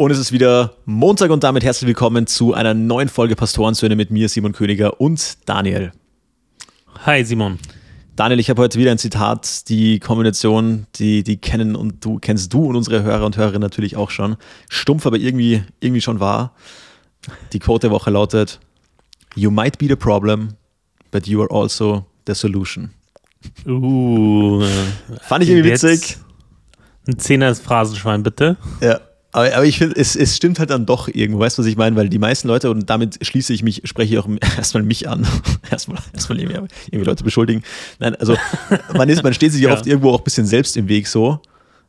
[0.00, 4.10] Und es ist wieder Montag und damit herzlich willkommen zu einer neuen Folge Pastorensöhne mit
[4.10, 5.92] mir, Simon Königer und Daniel.
[7.04, 7.58] Hi Simon.
[8.16, 12.50] Daniel, ich habe heute wieder ein Zitat, die Kombination, die, die kennen und du kennst
[12.54, 14.38] du und unsere Hörer und Hörerinnen natürlich auch schon.
[14.70, 16.54] Stumpf, aber irgendwie, irgendwie schon wahr.
[17.52, 18.58] Die Quote der Woche lautet:
[19.36, 20.54] You might be the problem,
[21.10, 22.94] but you are also the solution.
[23.66, 24.64] Uh,
[25.20, 26.16] Fand ich irgendwie witzig.
[27.06, 28.56] Ein Zehner ist Phrasenschwein, bitte.
[28.80, 28.98] Ja.
[29.32, 31.76] Aber, aber ich finde, es, es stimmt halt dann doch irgendwo, weißt du, was ich
[31.76, 31.94] meine?
[31.96, 35.26] Weil die meisten Leute, und damit schließe ich mich, spreche ich auch erstmal mich an,
[35.70, 37.62] erstmal, erstmal irgendwie, irgendwie Leute beschuldigen.
[37.98, 38.36] Nein, also
[38.94, 41.40] man, ist, man steht sich ja oft irgendwo auch ein bisschen selbst im Weg so.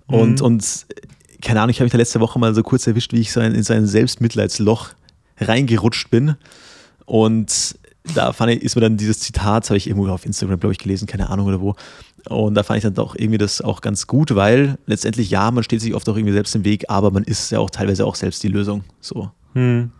[0.07, 0.45] Und, mhm.
[0.45, 0.85] und
[1.41, 3.41] keine Ahnung, ich habe mich da letzte Woche mal so kurz erwischt, wie ich so
[3.41, 4.89] in, in sein Selbstmitleidsloch
[5.39, 6.35] reingerutscht bin.
[7.05, 7.75] Und
[8.15, 10.79] da fand ich, ist mir dann dieses Zitat, habe ich irgendwo auf Instagram, glaube ich,
[10.79, 11.75] gelesen, keine Ahnung oder wo.
[12.29, 15.63] Und da fand ich dann doch irgendwie das auch ganz gut, weil letztendlich ja, man
[15.63, 18.15] steht sich oft auch irgendwie selbst im Weg, aber man ist ja auch teilweise auch
[18.15, 18.83] selbst die Lösung.
[18.99, 19.31] So.
[19.53, 19.91] Hm.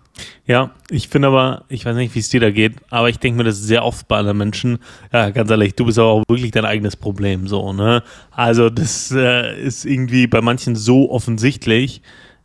[0.45, 3.37] Ja, ich finde aber, ich weiß nicht, wie es dir da geht, aber ich denke
[3.37, 4.79] mir, das sehr oft bei anderen Menschen.
[5.13, 8.03] Ja, ganz ehrlich, du bist aber auch wirklich dein eigenes Problem, so, ne?
[8.31, 12.01] Also, das äh, ist irgendwie bei manchen so offensichtlich,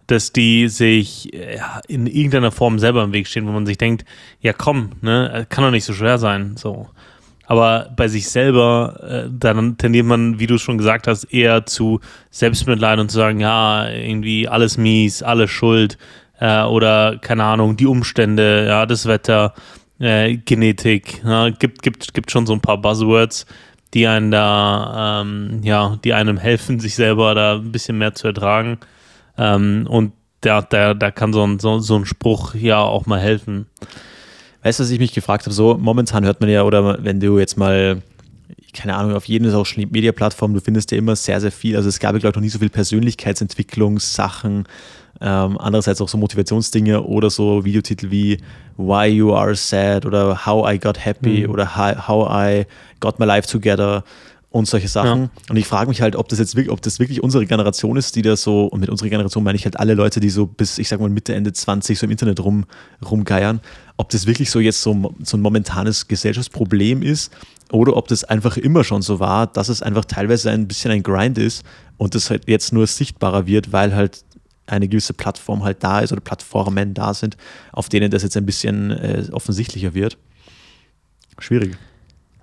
[0.06, 4.04] dass die sich ja, in irgendeiner Form selber im Weg stehen, wo man sich denkt,
[4.40, 6.88] ja komm, ne, kann doch nicht so schwer sein, so.
[7.46, 12.00] Aber bei sich selber, äh, dann tendiert man, wie du schon gesagt hast, eher zu
[12.30, 15.96] Selbstmitleid und zu sagen, ja, irgendwie alles mies, alles schuld
[16.40, 19.54] äh, oder keine Ahnung, die Umstände, ja, das Wetter,
[19.98, 23.46] äh, Genetik, ja, gibt, gibt, gibt schon so ein paar Buzzwords,
[23.94, 28.26] die einen da, ähm, ja, die einem helfen, sich selber da ein bisschen mehr zu
[28.26, 28.78] ertragen.
[29.38, 33.20] Ähm, und da, da, da kann so ein, so, so ein Spruch ja auch mal
[33.20, 33.66] helfen.
[34.66, 35.54] Weißt du, was ich mich gefragt habe?
[35.54, 38.02] So, momentan hört man ja, oder wenn du jetzt mal,
[38.72, 41.76] keine Ahnung, auf jeden Social Media Plattform, du findest ja immer sehr, sehr viel.
[41.76, 44.64] Also es gab ja, glaube ich, noch nie so viel Persönlichkeitsentwicklungssachen,
[45.20, 48.38] ähm, andererseits auch so Motivationsdinge oder so Videotitel wie
[48.76, 51.52] Why You Are Sad oder How I Got Happy mhm.
[51.52, 51.76] oder
[52.08, 52.66] How I
[52.98, 54.02] Got My Life Together
[54.56, 55.22] und solche Sachen.
[55.22, 55.30] Ja.
[55.50, 58.16] Und ich frage mich halt, ob das jetzt wirklich, ob das wirklich unsere Generation ist,
[58.16, 60.78] die da so, und mit unserer Generation meine ich halt alle Leute, die so bis,
[60.78, 62.64] ich sag mal, Mitte, Ende 20 so im Internet rum,
[63.08, 63.60] rumgeiern,
[63.96, 67.32] ob das wirklich so jetzt so, so ein momentanes Gesellschaftsproblem ist
[67.70, 71.02] oder ob das einfach immer schon so war, dass es einfach teilweise ein bisschen ein
[71.02, 71.64] Grind ist
[71.96, 74.24] und das halt jetzt nur sichtbarer wird, weil halt
[74.66, 77.36] eine gewisse Plattform halt da ist oder Plattformen da sind,
[77.72, 80.18] auf denen das jetzt ein bisschen äh, offensichtlicher wird.
[81.38, 81.76] Schwierig.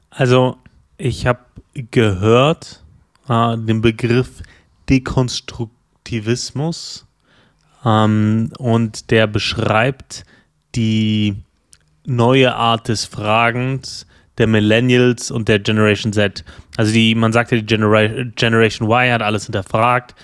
[0.09, 0.57] Also
[0.97, 1.39] ich habe
[1.73, 2.83] gehört
[3.27, 4.41] äh, den Begriff
[4.89, 7.05] Dekonstruktivismus
[7.83, 10.23] ähm, und der beschreibt
[10.75, 11.35] die
[12.05, 14.05] neue Art des Fragens
[14.37, 16.43] der Millennials und der Generation Z.
[16.77, 20.15] Also die, man sagt ja, die Genera Generation Y hat alles hinterfragt,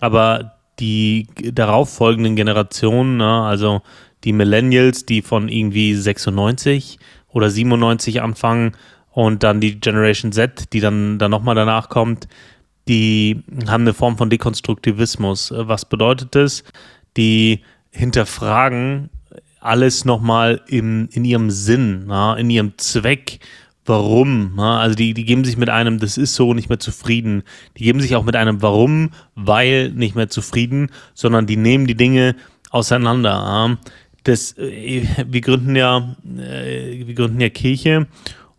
[0.00, 3.82] aber die darauffolgenden Generationen, ne, also
[4.24, 6.98] die Millennials, die von irgendwie 96
[7.28, 8.72] oder 97 anfangen
[9.10, 12.28] und dann die Generation Z, die dann, dann nochmal danach kommt,
[12.88, 15.52] die haben eine Form von Dekonstruktivismus.
[15.54, 16.64] Was bedeutet das?
[17.16, 19.10] Die hinterfragen
[19.60, 23.40] alles nochmal in, in ihrem Sinn, na, in ihrem Zweck.
[23.84, 24.52] Warum?
[24.56, 24.80] Na?
[24.80, 27.42] Also die, die geben sich mit einem, das ist so, nicht mehr zufrieden.
[27.76, 31.96] Die geben sich auch mit einem Warum, weil nicht mehr zufrieden, sondern die nehmen die
[31.96, 32.36] Dinge
[32.70, 33.78] auseinander.
[34.24, 38.06] Das, äh, wir gründen ja, äh, wir gründen ja Kirche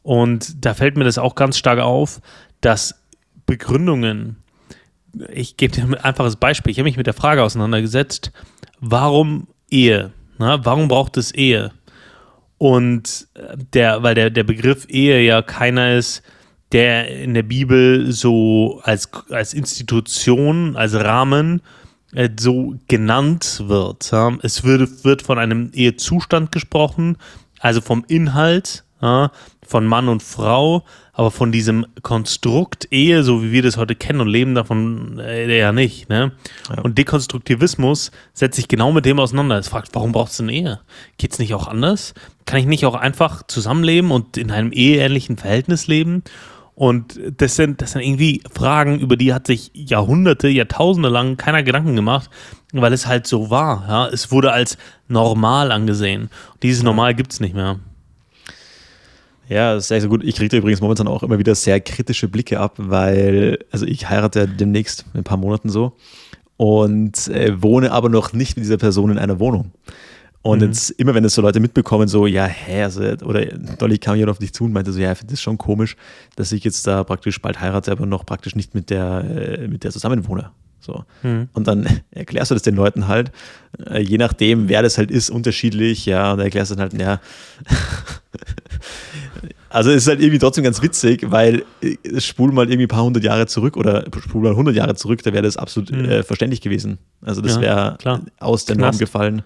[0.01, 2.21] und da fällt mir das auch ganz stark auf,
[2.61, 2.95] dass
[3.45, 4.37] Begründungen,
[5.31, 8.31] ich gebe dir ein einfaches Beispiel, ich habe mich mit der Frage auseinandergesetzt,
[8.79, 10.11] warum Ehe?
[10.39, 11.71] Na, warum braucht es Ehe?
[12.57, 16.23] Und äh, der, weil der, der Begriff Ehe ja keiner ist,
[16.71, 21.61] der in der Bibel so als, als Institution, als Rahmen
[22.13, 24.11] äh, so genannt wird.
[24.11, 24.37] Ja?
[24.41, 27.17] Es wird, wird von einem Ehezustand gesprochen,
[27.59, 29.31] also vom Inhalt ja,
[29.65, 30.83] von Mann und Frau,
[31.13, 35.57] aber von diesem Konstrukt Ehe, so wie wir das heute kennen und leben davon äh,
[35.57, 36.09] ja nicht.
[36.09, 36.31] Ne?
[36.69, 36.81] Ja.
[36.81, 39.57] Und Dekonstruktivismus setzt sich genau mit dem auseinander.
[39.57, 40.79] Es fragt, warum brauchst du eine Ehe?
[41.17, 42.13] Geht es nicht auch anders?
[42.45, 46.23] Kann ich nicht auch einfach zusammenleben und in einem eheähnlichen Verhältnis leben?
[46.79, 51.61] Und das sind, das sind irgendwie Fragen, über die hat sich Jahrhunderte, Jahrtausende lang keiner
[51.61, 52.29] Gedanken gemacht,
[52.71, 53.85] weil es halt so war.
[53.89, 54.07] Ja?
[54.07, 54.77] Es wurde als
[55.09, 56.29] normal angesehen.
[56.63, 57.79] Dieses Normal gibt es nicht mehr.
[59.49, 60.23] Ja, das ist sehr, sehr gut.
[60.23, 64.47] Ich kriege übrigens momentan auch immer wieder sehr kritische Blicke ab, weil, also ich heirate
[64.47, 65.93] demnächst in ein paar Monaten so
[66.55, 69.71] und äh, wohne aber noch nicht mit dieser Person in einer Wohnung.
[70.41, 70.67] Und mhm.
[70.67, 74.31] jetzt immer, wenn das so Leute mitbekommen, so, ja, hä, also, oder Dolly kam jemand
[74.31, 75.97] auf dich zu und meinte so, ja, ich finde das schon komisch,
[76.35, 79.83] dass ich jetzt da praktisch bald heirate, aber noch praktisch nicht mit der, äh, mit
[79.83, 80.51] der zusammenwohne.
[80.79, 81.03] So.
[81.23, 81.49] Mhm.
[81.53, 83.31] Und dann erklärst du das den Leuten halt,
[83.89, 87.19] äh, je nachdem, wer das halt ist, unterschiedlich, ja, und erklärst dann halt, ja.
[89.69, 93.03] also es ist halt irgendwie trotzdem ganz witzig, weil äh, spul mal irgendwie ein paar
[93.03, 96.05] hundert Jahre zurück oder spul mal hundert Jahre zurück, da wäre das absolut mhm.
[96.05, 96.97] äh, verständlich gewesen.
[97.21, 97.97] Also das ja, wäre
[98.39, 99.43] aus der Norm gefallen,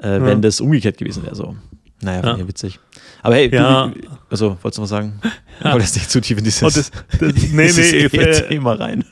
[0.00, 0.34] äh, wenn ja.
[0.36, 1.34] das umgekehrt gewesen wäre.
[1.34, 1.56] So.
[2.02, 2.48] Naja, ja.
[2.48, 2.78] witzig.
[3.26, 3.88] Aber hey, ja.
[3.88, 5.20] du, also wolltest du was sagen?
[5.64, 5.72] Ja.
[5.72, 7.80] Wolltest nicht zu tief in dieses, oh, das, das, nee, nee,
[8.18, 9.06] äh, Thema rein.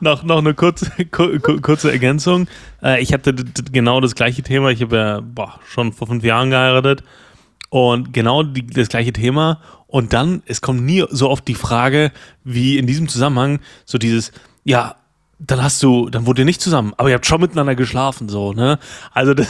[0.00, 2.48] noch, noch eine kurze, kurze Ergänzung.
[2.82, 3.34] Äh, ich hatte
[3.70, 4.70] genau das gleiche Thema.
[4.70, 7.04] Ich habe ja boah, schon vor fünf Jahren geheiratet
[7.68, 9.60] und genau die, das gleiche Thema.
[9.86, 12.10] Und dann, es kommt nie so oft die Frage,
[12.42, 14.32] wie in diesem Zusammenhang, so dieses,
[14.64, 14.96] ja,
[15.46, 18.52] dann hast du, dann wurde ihr nicht zusammen, aber ihr habt schon miteinander geschlafen, so,
[18.52, 18.78] ne?
[19.12, 19.48] Also, das,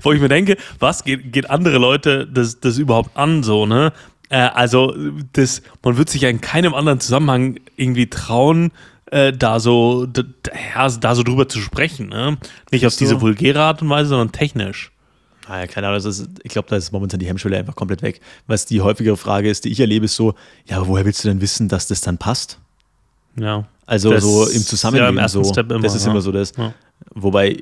[0.00, 3.92] wo ich mir denke, was geht, geht andere Leute das, das überhaupt an, so, ne?
[4.28, 4.94] Äh, also,
[5.32, 8.70] das, man wird sich ja in keinem anderen Zusammenhang irgendwie trauen,
[9.06, 10.22] äh, da so, da,
[10.88, 12.38] da so drüber zu sprechen, ne?
[12.70, 14.92] Nicht auf diese vulgäre Art und Weise, sondern technisch.
[15.48, 18.20] Naja, ah keine Ahnung, ist, ich glaube, da ist momentan die Hemmschwelle einfach komplett weg.
[18.46, 20.34] Was die häufigere Frage ist, die ich erlebe, ist so,
[20.66, 22.58] ja, aber woher willst du denn wissen, dass das dann passt?
[23.36, 23.66] Ja.
[23.86, 25.44] Also das so im Zusammenleben ja, im so.
[25.44, 26.10] Step immer, das ist ja.
[26.10, 26.52] immer so das.
[26.56, 26.72] Ja.
[27.14, 27.58] Wobei,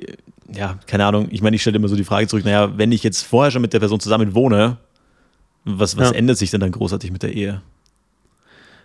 [0.53, 3.03] ja, keine Ahnung, ich meine, ich stelle immer so die Frage zurück, naja, wenn ich
[3.03, 4.77] jetzt vorher schon mit der Person zusammen wohne,
[5.63, 7.61] was, was ändert sich denn dann großartig mit der Ehe?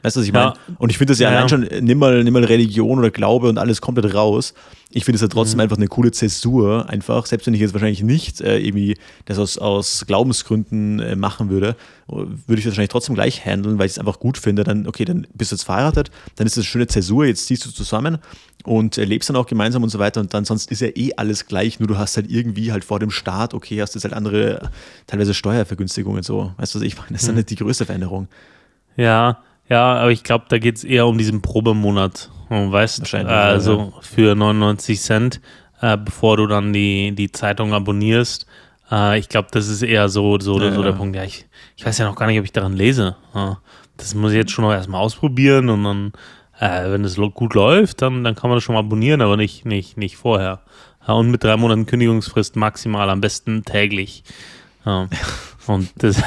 [0.06, 0.53] Weißt du, was ich meine?
[0.79, 3.49] Und ich finde das ja, ja, allein schon, nimm mal, nimm mal Religion oder Glaube
[3.49, 4.55] und alles komplett raus.
[4.91, 5.62] Ich finde es ja trotzdem mhm.
[5.62, 9.58] einfach eine coole Zäsur, einfach, selbst wenn ich jetzt wahrscheinlich nicht äh, irgendwie das aus,
[9.58, 11.75] aus Glaubensgründen äh, machen würde,
[12.06, 14.62] würde ich das wahrscheinlich trotzdem gleich handeln, weil ich es einfach gut finde.
[14.62, 17.67] Dann, okay, dann bist du jetzt verheiratet, dann ist das eine schöne Zäsur, jetzt ziehst
[17.67, 18.19] du zusammen
[18.62, 21.14] und äh, lebst dann auch gemeinsam und so weiter und dann sonst ist ja eh
[21.17, 24.14] alles gleich, nur du hast halt irgendwie halt vor dem Start, okay, hast jetzt halt
[24.14, 24.70] andere,
[25.08, 26.53] teilweise Steuervergünstigungen so.
[26.58, 27.08] Weißt du, was ich meine?
[27.11, 27.38] Das ist dann mhm.
[27.38, 28.29] nicht die größte Veränderung.
[28.97, 32.30] Ja, ja, aber ich glaube, da geht es eher um diesen Probemonat.
[32.48, 34.00] Weißt du, also ja.
[34.00, 35.40] für 99 Cent,
[35.80, 38.46] äh, bevor du dann die, die Zeitung abonnierst.
[38.90, 41.16] Äh, ich glaube, das ist eher so, so, ja, so der Punkt.
[41.16, 41.46] Ja, ich,
[41.76, 43.16] ich weiß ja noch gar nicht, ob ich daran lese.
[43.96, 46.12] das muss ich jetzt schon noch erstmal ausprobieren und dann,
[46.60, 49.64] äh, wenn es gut läuft, dann, dann kann man das schon mal abonnieren, aber nicht,
[49.64, 50.60] nicht, nicht vorher.
[51.06, 54.22] und mit drei Monaten Kündigungsfrist maximal, am besten täglich.
[55.66, 56.22] und das.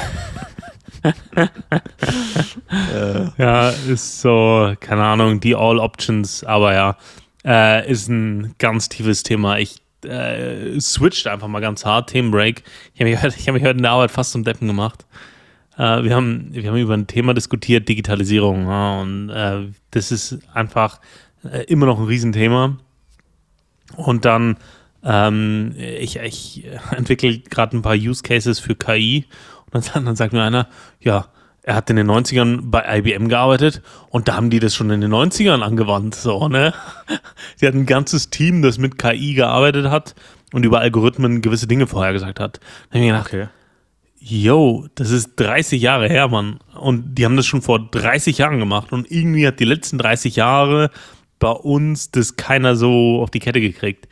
[3.38, 6.96] Ja, ist so, keine Ahnung, die All Options, aber ja,
[7.44, 9.58] äh, ist ein ganz tiefes Thema.
[9.58, 12.62] Ich äh, switcht einfach mal ganz hart, Themenbreak.
[12.94, 15.06] Ich habe mich, hab mich heute in der Arbeit fast zum Deppen gemacht.
[15.76, 18.66] Äh, wir, haben, wir haben über ein Thema diskutiert, Digitalisierung.
[18.66, 21.00] Ja, und äh, das ist einfach
[21.44, 22.76] äh, immer noch ein Riesenthema.
[23.96, 24.56] Und dann,
[25.04, 29.24] ähm, ich, ich entwickle gerade ein paar Use Cases für KI
[29.72, 30.68] und dann, dann sagt mir einer,
[31.00, 31.26] ja,
[31.62, 35.00] er hat in den 90ern bei IBM gearbeitet und da haben die das schon in
[35.00, 36.14] den 90ern angewandt.
[36.14, 36.72] So, ne?
[37.60, 40.14] Die hatten ein ganzes Team, das mit KI gearbeitet hat
[40.52, 42.58] und über Algorithmen gewisse Dinge vorhergesagt hat.
[42.58, 43.48] Da habe ich mir gedacht, okay.
[44.18, 46.60] yo, das ist 30 Jahre her, Mann.
[46.74, 50.36] Und die haben das schon vor 30 Jahren gemacht und irgendwie hat die letzten 30
[50.36, 50.90] Jahre
[51.38, 54.08] bei uns das keiner so auf die Kette gekriegt.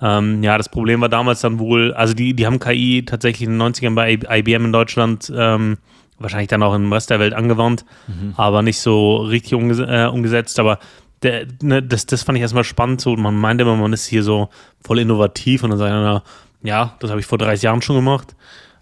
[0.00, 3.58] Ähm, ja, das Problem war damals dann wohl, also die, die haben KI tatsächlich in
[3.58, 5.78] den 90ern bei IBM in Deutschland ähm,
[6.18, 8.34] wahrscheinlich dann auch im Rest der Welt angewandt, mhm.
[8.36, 10.58] aber nicht so richtig umges äh, umgesetzt.
[10.58, 10.78] Aber
[11.22, 13.00] der, ne, das, das fand ich erstmal spannend.
[13.00, 14.48] So, man meinte immer, man ist hier so
[14.80, 16.22] voll innovativ und dann sagt einer,
[16.62, 18.36] ja, das habe ich vor 30 Jahren schon gemacht.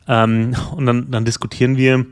[0.08, 2.06] Ähm, und dann, dann diskutieren wir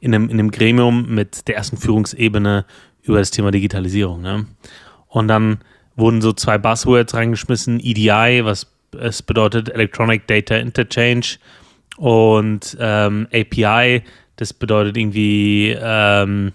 [0.00, 2.64] in einem, in einem Gremium mit der ersten Führungsebene
[3.02, 4.20] über das Thema Digitalisierung.
[4.20, 4.46] Ne?
[5.08, 5.58] Und dann
[5.96, 8.66] wurden so zwei Buzzwords reingeschmissen, EDI, was
[9.00, 11.38] es bedeutet Electronic Data Interchange
[11.96, 14.02] und ähm, API,
[14.36, 16.52] das bedeutet irgendwie ähm,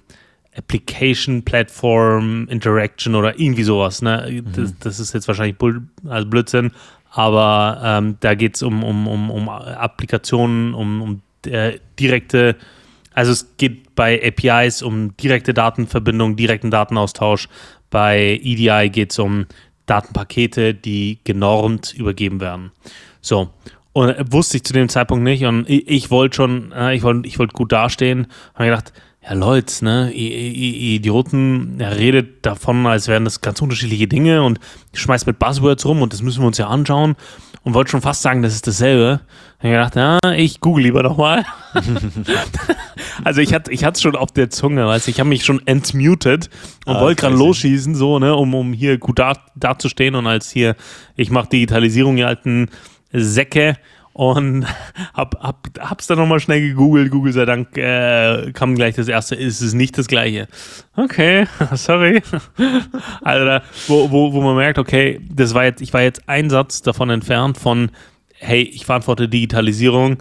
[0.57, 4.01] Application Platform Interaction oder irgendwie sowas.
[4.01, 4.43] Ne?
[4.45, 4.51] Mhm.
[4.53, 6.71] Das, das, ist jetzt wahrscheinlich Bull, also Blödsinn,
[7.11, 12.55] aber ähm, da geht es um, um, um, um Applikationen, um, um äh, direkte,
[13.13, 17.47] also es geht bei APIs um direkte Datenverbindung, direkten Datenaustausch,
[17.89, 19.45] bei EDI geht es um
[19.85, 22.71] Datenpakete, die genormt übergeben werden.
[23.21, 23.49] So.
[23.91, 25.45] Und wusste ich zu dem Zeitpunkt nicht.
[25.45, 28.27] Und ich, ich wollte schon, äh, ich wollte ich wollt gut dastehen.
[28.53, 28.93] Habe gedacht,
[29.23, 34.59] ja Leute, ne, Idioten, er redet davon, als wären das ganz unterschiedliche Dinge und
[34.93, 37.15] schmeißt mit Buzzwords rum und das müssen wir uns ja anschauen
[37.63, 39.21] und wollte schon fast sagen, das ist dasselbe.
[39.61, 41.45] Dann gedacht, ja, ich google lieber nochmal.
[43.23, 45.65] also ich hatte ich es schon auf der Zunge, weißt du, ich habe mich schon
[45.67, 46.49] entmutet
[46.85, 50.49] und ah, wollte gerade losschießen, so, ne, um, um hier gut da, dazustehen und als
[50.49, 50.75] hier,
[51.15, 52.69] ich mache Digitalisierung, ihr alten
[53.11, 53.75] Säcke
[54.19, 54.65] und
[55.13, 57.09] hab, hab, hab's dann nochmal schnell gegoogelt.
[57.09, 60.49] Google sei Dank äh, kam gleich das erste, ist es nicht das gleiche.
[60.97, 62.21] Okay, sorry.
[63.21, 66.81] Also wo, wo, wo man merkt, okay, das war jetzt, ich war jetzt ein Satz
[66.81, 67.91] davon entfernt von,
[68.33, 70.17] hey, ich verantworte Digitalisierung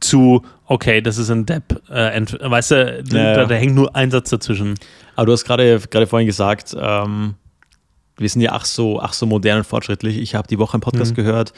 [0.00, 1.82] zu, okay, das ist ein Depp.
[1.88, 4.74] Äh, weißt du, ja, da, da, hängt nur ein Satz dazwischen.
[5.14, 7.34] Aber du hast gerade vorhin gesagt, ähm,
[8.18, 10.16] wir sind ja ach so, ach so modern und fortschrittlich.
[10.18, 11.16] Ich habe die Woche einen Podcast mhm.
[11.16, 11.52] gehört,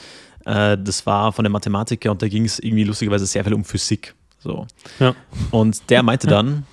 [0.44, 3.64] äh, das war von einem Mathematiker und da ging es irgendwie lustigerweise sehr viel um
[3.64, 4.14] Physik.
[4.38, 4.66] So.
[5.00, 5.14] Ja.
[5.50, 6.64] Und der meinte dann,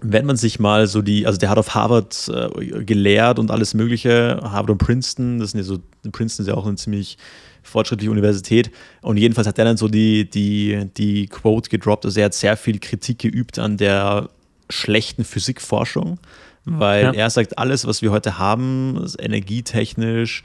[0.00, 3.74] wenn man sich mal so die, also der hat auf Harvard äh, gelehrt und alles
[3.74, 5.78] Mögliche, Harvard und Princeton, das sind ja so,
[6.12, 7.18] Princeton ist ja auch eine ziemlich
[7.62, 8.70] fortschrittliche Universität.
[9.02, 12.56] Und jedenfalls hat er dann so die, die, die Quote gedroppt, also er hat sehr
[12.56, 14.30] viel Kritik geübt an der
[14.70, 16.18] schlechten Physikforschung,
[16.64, 17.12] weil ja.
[17.12, 20.44] er sagt, alles, was wir heute haben, ist energietechnisch,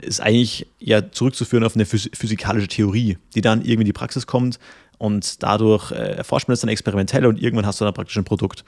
[0.00, 4.58] ist eigentlich ja zurückzuführen auf eine physikalische Theorie, die dann irgendwie in die Praxis kommt
[4.98, 8.24] und dadurch äh, erforscht man das dann experimentell und irgendwann hast du dann praktisch ein
[8.24, 8.64] Produkt.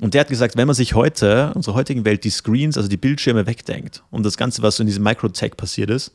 [0.00, 2.88] Und der hat gesagt, wenn man sich heute, in unserer heutigen Welt, die Screens, also
[2.88, 6.12] die Bildschirme wegdenkt und das Ganze, was so in diesem Microtech passiert ist,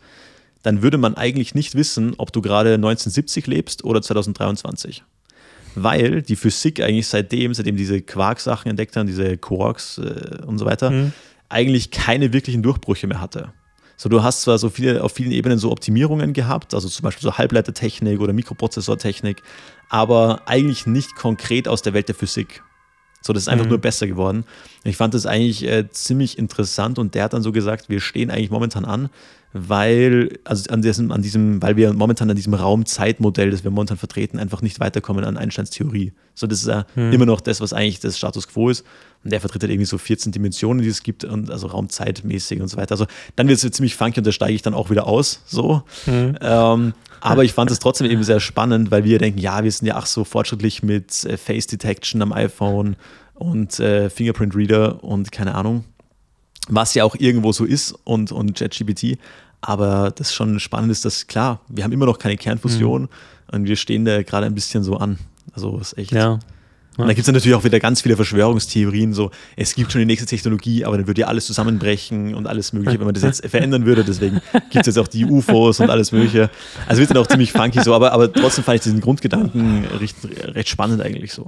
[0.61, 5.03] dann würde man eigentlich nicht wissen, ob du gerade 1970 lebst oder 2023.
[5.75, 10.65] Weil die Physik eigentlich seitdem, seitdem diese Quark-Sachen entdeckt haben, diese Quarks äh, und so
[10.65, 11.13] weiter, mhm.
[11.49, 13.51] eigentlich keine wirklichen Durchbrüche mehr hatte.
[13.95, 17.21] So, du hast zwar so viele, auf vielen Ebenen so Optimierungen gehabt, also zum Beispiel
[17.21, 19.41] so Halbleitertechnik oder Mikroprozessortechnik,
[19.89, 22.63] aber eigentlich nicht konkret aus der Welt der Physik.
[23.21, 23.71] So, das ist einfach mhm.
[23.71, 24.43] nur besser geworden.
[24.83, 28.29] Ich fand das eigentlich äh, ziemlich interessant und der hat dann so gesagt, wir stehen
[28.29, 29.09] eigentlich momentan an,
[29.53, 33.97] weil, also an diesem, an diesem, weil wir momentan an diesem Raum-Zeit-Modell, das wir momentan
[33.97, 36.13] vertreten, einfach nicht weiterkommen an Einsteins Theorie.
[36.33, 37.13] So, das ist ja mhm.
[37.13, 38.83] immer noch das, was eigentlich das Status quo ist.
[39.23, 42.67] Und der vertritt halt irgendwie so 14 Dimensionen, die es gibt, und also raumzeitmäßig und
[42.67, 42.93] so weiter.
[42.93, 43.05] Also
[43.35, 45.41] dann wird es ziemlich funky und da steige ich dann auch wieder aus.
[45.45, 45.83] So.
[46.07, 46.35] Mhm.
[46.41, 49.87] Ähm, aber ich fand es trotzdem eben sehr spannend, weil wir denken, ja, wir sind
[49.87, 52.95] ja ach so fortschrittlich mit äh, Face Detection am iPhone
[53.35, 55.85] und äh, Fingerprint Reader und keine Ahnung,
[56.69, 59.17] was ja auch irgendwo so ist und, und ChatGPT.
[59.61, 63.07] Aber das schon spannend ist, dass klar, wir haben immer noch keine Kernfusion mhm.
[63.51, 65.17] und wir stehen da gerade ein bisschen so an.
[65.53, 66.11] Also ist echt.
[66.11, 66.39] Ja.
[66.97, 70.05] Und da gibt es natürlich auch wieder ganz viele Verschwörungstheorien, so es gibt schon die
[70.05, 73.47] nächste Technologie, aber dann würde ja alles zusammenbrechen und alles Mögliche, wenn man das jetzt
[73.49, 74.03] verändern würde.
[74.03, 76.51] Deswegen gibt es jetzt auch die UFOs und alles Mögliche.
[76.87, 80.17] Also wird dann auch ziemlich funky so, aber, aber trotzdem fand ich diesen Grundgedanken recht,
[80.43, 81.47] recht spannend eigentlich so.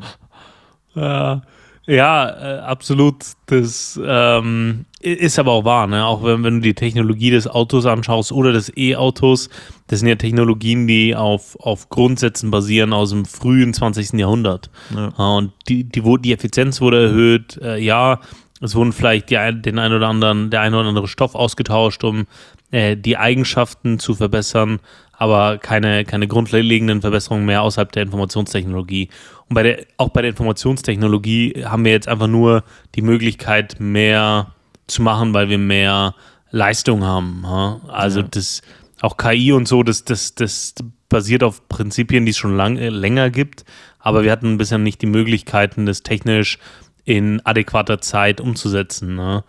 [0.95, 1.43] Ja,
[1.87, 3.23] ja äh, absolut.
[3.47, 6.05] Das ähm, ist aber auch wahr, ne?
[6.05, 9.49] Auch wenn, wenn du die Technologie des Autos anschaust oder des E-Autos,
[9.87, 14.13] das sind ja Technologien, die auf, auf Grundsätzen basieren aus dem frühen 20.
[14.13, 14.69] Jahrhundert.
[14.95, 15.09] Ja.
[15.37, 18.19] Und die, die, die Effizienz wurde erhöht, äh, ja,
[18.61, 22.25] es wurden vielleicht die, den ein oder anderen, der ein oder andere Stoff ausgetauscht, um
[22.71, 24.79] äh, die Eigenschaften zu verbessern,
[25.13, 29.09] aber keine, keine grundlegenden Verbesserungen mehr außerhalb der Informationstechnologie.
[29.49, 32.63] Und bei der, auch bei der Informationstechnologie haben wir jetzt einfach nur
[32.95, 34.53] die Möglichkeit, mehr
[34.87, 36.15] zu machen, weil wir mehr
[36.51, 37.47] Leistung haben.
[37.47, 37.81] Ha?
[37.87, 38.27] Also ja.
[38.29, 38.61] das
[39.01, 40.73] auch KI und so, das, das, das
[41.09, 43.65] basiert auf Prinzipien, die es schon lang, äh, länger gibt,
[43.99, 46.57] aber wir hatten bisher nicht die Möglichkeiten, das technisch
[47.03, 49.15] in adäquater Zeit umzusetzen.
[49.15, 49.43] Ne?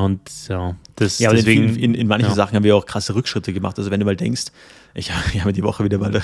[0.00, 1.68] Und ja, das ja, deswegen.
[1.70, 2.34] In, in, in manchen ja.
[2.34, 3.78] Sachen haben wir auch krasse Rückschritte gemacht.
[3.78, 4.46] Also wenn du mal denkst,
[4.94, 6.22] ich, ich habe mir die Woche wieder mal eine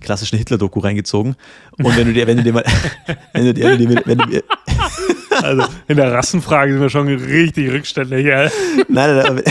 [0.00, 1.36] klassische Hitler-Doku reingezogen.
[1.78, 2.64] Und wenn du dir, wenn du dir mal,
[3.32, 4.42] wenn du dir, wenn du dir, wenn du dir
[5.42, 8.26] also in der Rassenfrage sind wir schon richtig rückständig.
[8.26, 8.50] Ja.
[8.88, 9.42] Nein, nein, nein.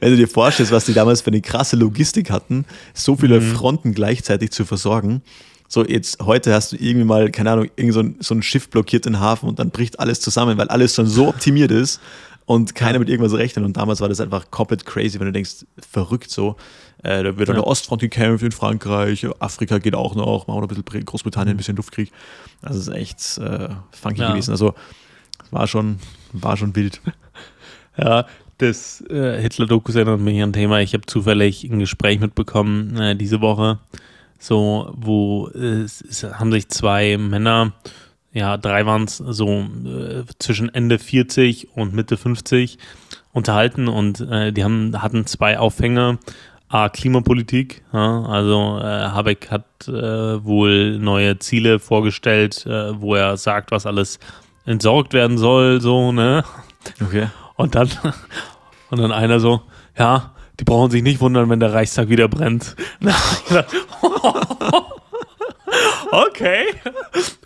[0.00, 3.54] Wenn du dir vorstellst, was die damals für eine krasse Logistik hatten, so viele mhm.
[3.54, 5.22] Fronten gleichzeitig zu versorgen.
[5.68, 8.68] So, jetzt heute hast du irgendwie mal, keine Ahnung, irgend so ein, so ein Schiff
[8.70, 12.00] blockiert den Hafen und dann bricht alles zusammen, weil alles schon so optimiert ist
[12.44, 13.64] und keiner mit irgendwas rechnet.
[13.64, 16.56] Und damals war das einfach komplett crazy, wenn du denkst, verrückt so.
[17.02, 20.68] Äh, da wird an der Ostfront gekämpft in Frankreich, Afrika geht auch noch, machen wir
[20.68, 22.10] ein bisschen Großbritannien, ein bisschen Luftkrieg.
[22.62, 24.30] Also es ist echt äh, funky ja.
[24.30, 24.52] gewesen.
[24.52, 24.74] Also
[25.50, 25.98] war schon,
[26.32, 27.00] war schon wild.
[27.98, 28.26] Ja,
[28.58, 30.80] das äh, Hitler-Dokus erinnert mich an ein Thema.
[30.80, 33.78] Ich habe zufällig ein Gespräch mitbekommen äh, diese Woche,
[34.38, 37.72] so wo es, es haben sich zwei Männer,
[38.32, 42.78] ja drei waren es, so äh, zwischen Ende 40 und Mitte 50
[43.32, 46.18] unterhalten und äh, die haben hatten zwei Aufhänger
[46.68, 47.84] A, Klimapolitik.
[47.92, 53.86] Ja, also äh, Habeck hat äh, wohl neue Ziele vorgestellt, äh, wo er sagt, was
[53.86, 54.18] alles
[54.64, 56.42] entsorgt werden soll, so, ne?
[57.00, 57.28] Okay.
[57.54, 57.88] Und dann,
[58.90, 59.62] und dann einer so,
[59.96, 62.76] ja, die brauchen sich nicht wundern, wenn der Reichstag wieder brennt.
[66.10, 66.64] okay,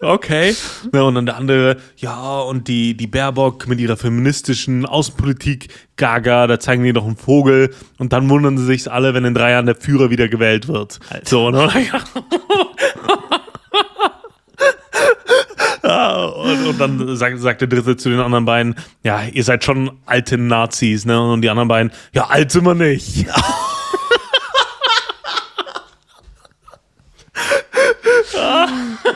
[0.00, 0.54] okay.
[0.92, 6.46] Ja, und dann der andere, ja, und die, die Baerbock mit ihrer feministischen Außenpolitik, gaga,
[6.46, 9.52] da zeigen die doch einen Vogel und dann wundern sie sich alle, wenn in drei
[9.52, 11.00] Jahren der Führer wieder gewählt wird.
[11.08, 11.26] Alter.
[11.26, 11.70] So, ne?
[16.40, 19.90] Und, und dann sagt, sagt der Dritte zu den anderen beiden, ja, ihr seid schon
[20.06, 21.20] alte Nazis, ne?
[21.32, 23.26] Und die anderen beiden, ja, alt sind wir nicht.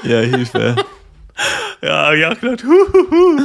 [0.05, 0.77] Ja, Hilfe.
[1.83, 2.57] Ja, ja, klar.
[2.65, 3.43] Huhuhu.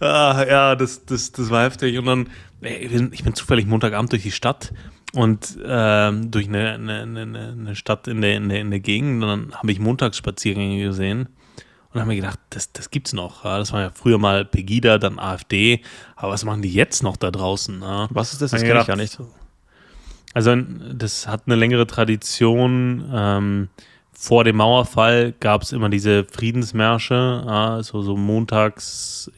[0.00, 1.96] Ah, ja, das, das, das war heftig.
[1.98, 2.28] Und dann,
[2.62, 4.72] ey, ich bin- ich bin zufällig Montagabend durch die Stadt
[5.12, 9.22] und ähm, durch eine, eine, eine, eine Stadt in der, in, der, in der Gegend.
[9.22, 11.28] Und dann habe ich Montagsspaziergänge gesehen
[11.92, 13.42] und habe mir gedacht, das, das gibt's noch.
[13.42, 15.80] Das war ja früher mal Pegida, dann AfD.
[16.16, 17.80] Aber was machen die jetzt noch da draußen?
[18.10, 18.50] Was ist das?
[18.50, 19.18] Das kenne ich gar nicht.
[20.34, 23.10] Also das hat eine längere Tradition.
[23.12, 23.68] Ähm,
[24.12, 29.30] vor dem Mauerfall gab es immer diese Friedensmärsche, also so montags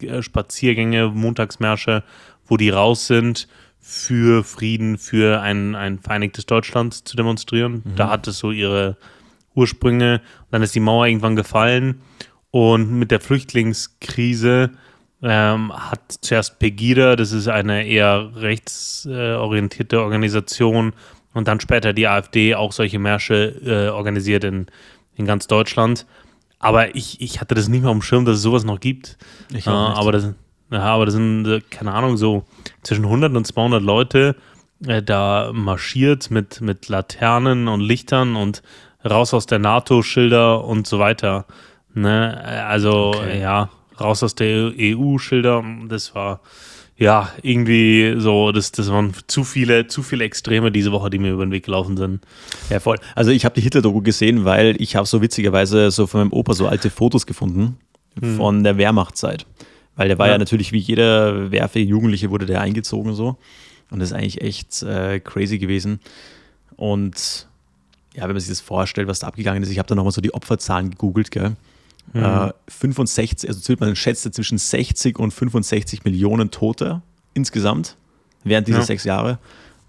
[0.00, 2.02] äh, Spaziergänge, Montagsmärsche,
[2.46, 3.48] wo die raus sind
[3.80, 7.82] für Frieden, für ein, ein vereinigtes Deutschland zu demonstrieren.
[7.96, 8.96] Da hat es so ihre
[9.54, 10.20] Ursprünge.
[10.50, 12.02] Dann ist die Mauer irgendwann gefallen
[12.50, 14.70] und mit der Flüchtlingskrise
[15.22, 20.92] ähm, hat zuerst Pegida, das ist eine eher rechtsorientierte Organisation,
[21.32, 24.66] und dann später die AfD auch solche Märsche äh, organisiert in,
[25.16, 26.06] in ganz Deutschland.
[26.60, 29.18] Aber ich, ich hatte das nicht mehr auf dem Schirm, dass es sowas noch gibt.
[29.52, 30.32] Ich Äh, aber das,
[30.70, 32.44] ja, aber das sind, äh, keine Ahnung, so
[32.82, 34.36] zwischen 100 und 200 Leute
[34.86, 38.62] äh, da marschiert mit, mit Laternen und Lichtern und
[39.08, 41.46] raus aus der NATO-Schilder und so weiter.
[41.94, 42.42] Ne?
[42.66, 43.40] Also, Okay.
[43.40, 43.68] ja,
[44.00, 45.62] raus aus der EU-Schilder.
[45.88, 46.40] Das war,
[46.96, 51.32] ja, irgendwie so, das, das waren zu viele, zu viele Extreme diese Woche, die mir
[51.32, 52.20] über den Weg gelaufen sind.
[52.70, 52.98] Ja, voll.
[53.14, 56.54] Also ich habe die Hitler-Doku gesehen, weil ich habe so witzigerweise so von meinem Opa
[56.54, 57.78] so alte Fotos gefunden
[58.36, 59.44] von der Wehrmachtzeit.
[59.96, 60.38] Weil der war ja, Ja.
[60.38, 63.36] natürlich wie jeder wehrfähige Jugendliche wurde der eingezogen so.
[63.90, 66.00] Und das ist eigentlich echt äh, crazy gewesen.
[66.76, 67.48] Und
[68.14, 70.20] ja, wenn man sich das vorstellt, was da abgegangen ist, ich habe da nochmal so
[70.20, 71.56] die Opferzahlen gegoogelt, gell?
[72.12, 77.02] Äh, 65, also man schätzte zwischen 60 und 65 Millionen Tote
[77.32, 77.96] insgesamt
[78.44, 78.84] während dieser Ja.
[78.84, 79.38] sechs Jahre.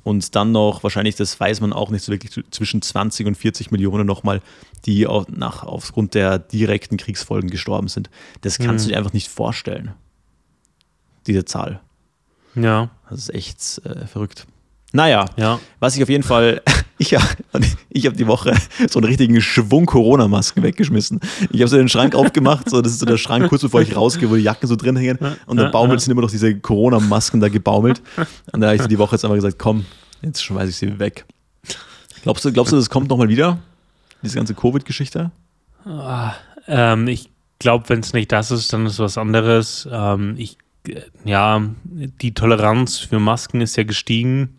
[0.03, 3.71] Und dann noch, wahrscheinlich, das weiß man auch nicht so wirklich, zwischen 20 und 40
[3.71, 4.41] Millionen nochmal,
[4.85, 8.09] die auch nach, aufgrund der direkten Kriegsfolgen gestorben sind.
[8.41, 9.93] Das kannst du dir einfach nicht vorstellen,
[11.27, 11.81] diese Zahl.
[12.55, 14.45] Ja, Das ist echt äh, verrückt.
[14.93, 15.59] Naja, ja.
[15.79, 16.61] was ich auf jeden Fall,
[16.97, 17.15] ich,
[17.89, 18.53] ich habe die Woche
[18.89, 21.19] so einen richtigen Schwung Corona-Masken weggeschmissen.
[21.51, 23.95] Ich habe so den Schrank aufgemacht, so, das ist so der Schrank kurz bevor ich
[23.95, 27.39] rausgehe, wo die Jacken so drin hängen und da baumelt sind immer noch diese Corona-Masken
[27.39, 28.01] da gebaumelt.
[28.51, 29.85] Und da habe ich so die Woche jetzt einfach gesagt, komm,
[30.21, 31.25] jetzt schmeiße ich sie weg.
[32.23, 33.59] Glaubst du, glaubst du, das kommt nochmal wieder?
[34.23, 35.31] Diese ganze Covid-Geschichte?
[36.67, 37.29] Ähm, ich
[37.59, 39.87] glaube, wenn es nicht das ist, dann ist es was anderes.
[39.91, 44.57] Ähm, ich, äh, ja, die Toleranz für Masken ist ja gestiegen.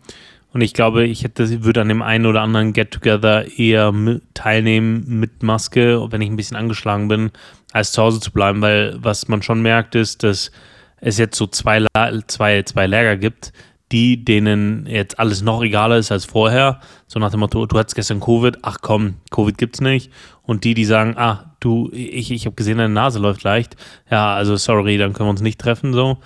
[0.53, 3.93] Und ich glaube, ich hätte, würde an dem einen oder anderen Get-Together eher
[4.33, 7.31] teilnehmen mit Maske, wenn ich ein bisschen angeschlagen bin,
[7.73, 8.61] als zu Hause zu bleiben.
[8.61, 10.51] Weil was man schon merkt, ist, dass
[10.99, 11.85] es jetzt so zwei,
[12.27, 13.53] zwei, zwei Lager gibt,
[13.91, 16.79] die, denen jetzt alles noch egaler ist als vorher.
[17.07, 20.11] So nach dem Motto, du hattest gestern Covid, ach komm, Covid gibt's nicht.
[20.43, 23.75] Und die, die sagen, ah, du, ich, ich habe gesehen, deine Nase läuft leicht.
[24.09, 26.17] Ja, also sorry, dann können wir uns nicht treffen so.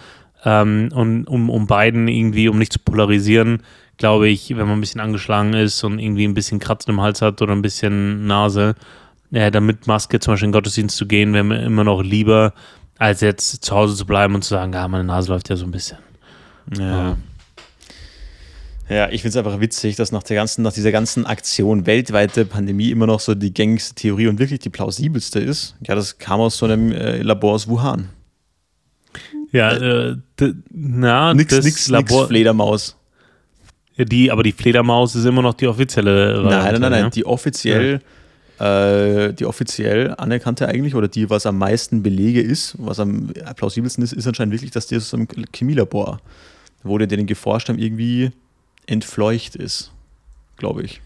[0.44, 3.62] Ähm, und um, um beiden irgendwie, um nicht zu polarisieren,
[4.02, 7.22] glaube ich, wenn man ein bisschen angeschlagen ist und irgendwie ein bisschen Kratzen im Hals
[7.22, 8.74] hat oder ein bisschen Nase,
[9.32, 12.02] äh, dann mit Maske zum Beispiel in den Gottesdienst zu gehen, wäre mir immer noch
[12.02, 12.56] lieber,
[12.98, 15.66] als jetzt zu Hause zu bleiben und zu sagen, ja, meine Nase läuft ja so
[15.66, 16.00] ein bisschen.
[16.76, 17.16] Ja.
[18.90, 22.44] Ja, ich finde es einfach witzig, dass nach, der ganzen, nach dieser ganzen Aktion weltweite
[22.44, 25.76] Pandemie immer noch so die gängigste Theorie und wirklich die plausibelste ist.
[25.88, 28.10] Ja, das kam aus so einem äh, Labor aus Wuhan.
[29.52, 30.18] Ja, äh,
[30.72, 32.98] na, Nix, das nix, nix Labor, Fledermaus.
[34.02, 37.04] Ja, die, aber die Fledermaus ist immer noch die offizielle Nein, nein, Variante, nein, nein.
[37.04, 37.10] ja?
[37.12, 38.02] Die offiziell,
[38.60, 44.04] äh, die offiziell anerkannte eigentlich oder die, was am meisten Belege ist, was am plausibelsten
[44.04, 46.20] ist, ist anscheinend wirklich, dass die aus einem Chemielabor,
[46.84, 48.32] wo die denen geforscht haben, irgendwie
[48.88, 49.92] entfleucht ist.
[50.58, 51.00] Glaube ich.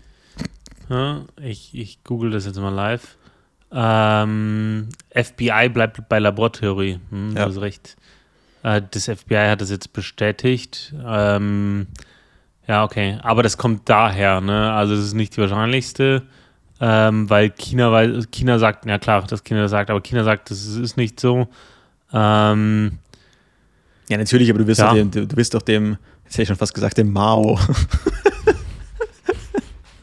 [0.89, 3.17] Ja, ich, ich google das jetzt mal live.
[3.73, 6.99] Ähm, FBI bleibt bei Labortheorie.
[7.10, 7.43] Hm, Ja.
[7.45, 7.97] Du hast recht.
[8.63, 10.93] Äh, das FBI hat das jetzt bestätigt.
[11.05, 11.88] Ähm,
[12.67, 13.17] ja, okay.
[13.21, 14.73] Aber das kommt daher, ne?
[14.73, 16.23] Also, das ist nicht die wahrscheinlichste,
[16.82, 20.51] ähm, weil China, weil China sagt, ja klar, dass China das sagt, aber China sagt,
[20.51, 21.47] das ist nicht so.
[22.13, 22.99] Ähm,
[24.10, 24.88] Ja, natürlich, aber du wirst Ja.
[24.88, 27.60] doch dem, du, du wirst doch dem, jetzt hätte ich schon fast gesagt, dem Mao,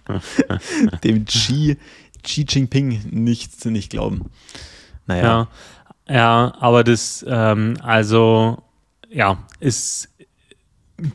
[1.04, 1.76] dem Xi
[2.22, 4.30] Xi Jinping nicht, nicht glauben.
[5.06, 5.48] Naja.
[6.08, 8.62] Ja, ja aber das, ähm, also,
[9.10, 10.08] ja, es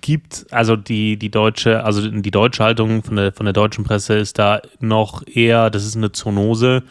[0.01, 4.15] gibt, also die, die deutsche, also die deutsche Haltung von der, von der deutschen Presse
[4.15, 6.83] ist da noch eher, das ist eine Zoonose.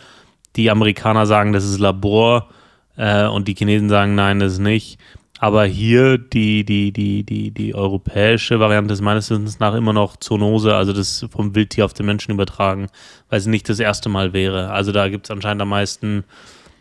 [0.56, 2.48] Die Amerikaner sagen, das ist Labor
[2.96, 4.98] äh, und die Chinesen sagen, nein, das ist nicht.
[5.38, 10.16] Aber hier die, die, die, die, die europäische Variante ist meines Wissens nach immer noch
[10.16, 12.87] Zoonose, also das vom Wildtier auf den Menschen übertragen,
[13.28, 14.70] weil es nicht das erste Mal wäre.
[14.70, 16.24] Also da gibt es anscheinend am meisten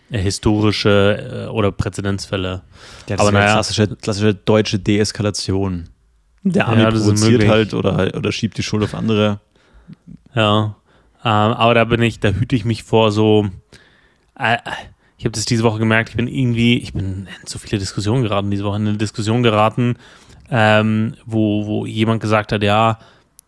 [0.09, 2.61] äh, historische äh, oder Präzedenzfälle.
[3.09, 5.89] Ja, das Aber ist naja, klassische, klassische deutsche Deeskalation.
[6.47, 9.39] Der Army ja, provoziert halt oder, oder schiebt die Schuld auf andere.
[10.35, 10.75] Ja,
[11.23, 13.49] ähm, aber da bin ich, da hüte ich mich vor so.
[14.37, 14.57] Äh,
[15.17, 18.21] ich habe das diese Woche gemerkt, ich bin irgendwie, ich bin in so viele Diskussionen
[18.21, 19.95] geraten, diese Woche in eine Diskussion geraten,
[20.51, 22.99] ähm, wo, wo jemand gesagt hat, ja,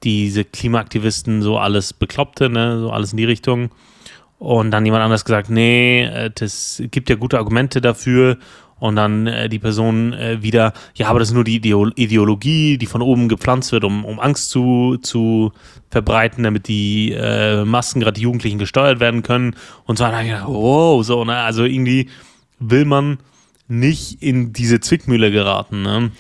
[0.04, 3.70] diese Klimaaktivisten so alles Bekloppte, ne, so alles in die Richtung.
[4.40, 8.38] Und dann jemand anders gesagt, nee, äh, das gibt ja gute Argumente dafür.
[8.80, 12.86] Und dann äh, die Person äh, wieder, ja, aber das ist nur die Ideologie, die
[12.86, 15.52] von oben gepflanzt wird, um, um Angst zu, zu
[15.90, 19.56] verbreiten, damit die äh, Massen, gerade die Jugendlichen, gesteuert werden können.
[19.86, 21.38] Und so, dann wow, so, ne?
[21.38, 22.10] Also irgendwie
[22.60, 23.18] will man
[23.68, 25.82] nicht in diese Zwickmühle geraten.
[25.82, 26.12] Ne?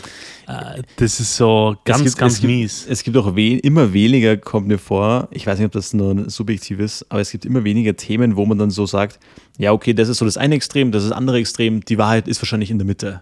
[0.47, 2.85] Äh, das ist so ganz, gibt, ganz es gibt, mies.
[2.89, 6.29] Es gibt auch we immer weniger, kommt mir vor, ich weiß nicht, ob das nur
[6.29, 9.19] subjektiv ist, aber es gibt immer weniger Themen, wo man dann so sagt,
[9.57, 12.27] ja, okay, das ist so das eine Extrem, das ist das andere Extrem, die Wahrheit
[12.27, 13.21] ist wahrscheinlich in der Mitte.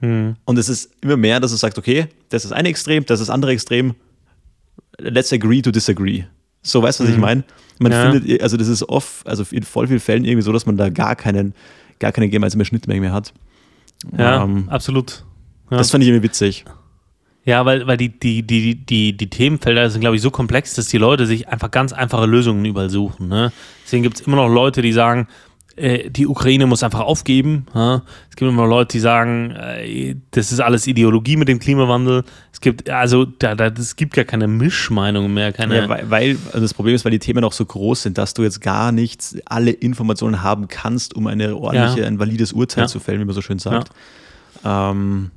[0.00, 0.36] Hm.
[0.44, 3.20] Und es ist immer mehr, dass es sagt, okay, das ist das eine Extrem, das
[3.20, 3.94] ist das andere Extrem,
[4.98, 6.24] let's agree to disagree.
[6.62, 7.16] So, weißt du, was hm.
[7.16, 7.44] ich meine?
[7.78, 8.10] Man ja.
[8.10, 10.90] findet, also das ist oft, also in voll vielen Fällen irgendwie so, dass man da
[10.90, 11.54] gar keinen,
[11.98, 13.32] gar keine gemeinsame Schnittmenge mehr hat.
[14.16, 15.24] Ja, ähm, absolut.
[15.70, 15.78] Ja.
[15.78, 16.64] Das fand ich irgendwie witzig.
[17.44, 20.86] Ja, weil, weil die, die, die, die, die Themenfelder sind, glaube ich, so komplex, dass
[20.86, 23.28] die Leute sich einfach ganz einfache Lösungen überall suchen.
[23.28, 23.52] Ne?
[23.84, 25.26] Deswegen gibt es immer noch Leute, die sagen,
[25.74, 27.66] äh, die Ukraine muss einfach aufgeben.
[27.74, 28.02] Ja?
[28.30, 32.24] Es gibt immer noch Leute, die sagen, äh, das ist alles Ideologie mit dem Klimawandel.
[32.62, 35.52] Es gibt, also, da, da, es gibt gar keine Mischmeinung mehr.
[35.52, 38.18] Keine ja, weil, weil also das Problem ist, weil die Themen auch so groß sind,
[38.18, 42.06] dass du jetzt gar nicht alle Informationen haben kannst, um eine ordentliche, ja.
[42.06, 43.90] ein valides Urteil zu fällen, wie man so schön sagt.
[44.64, 45.32] Ähm,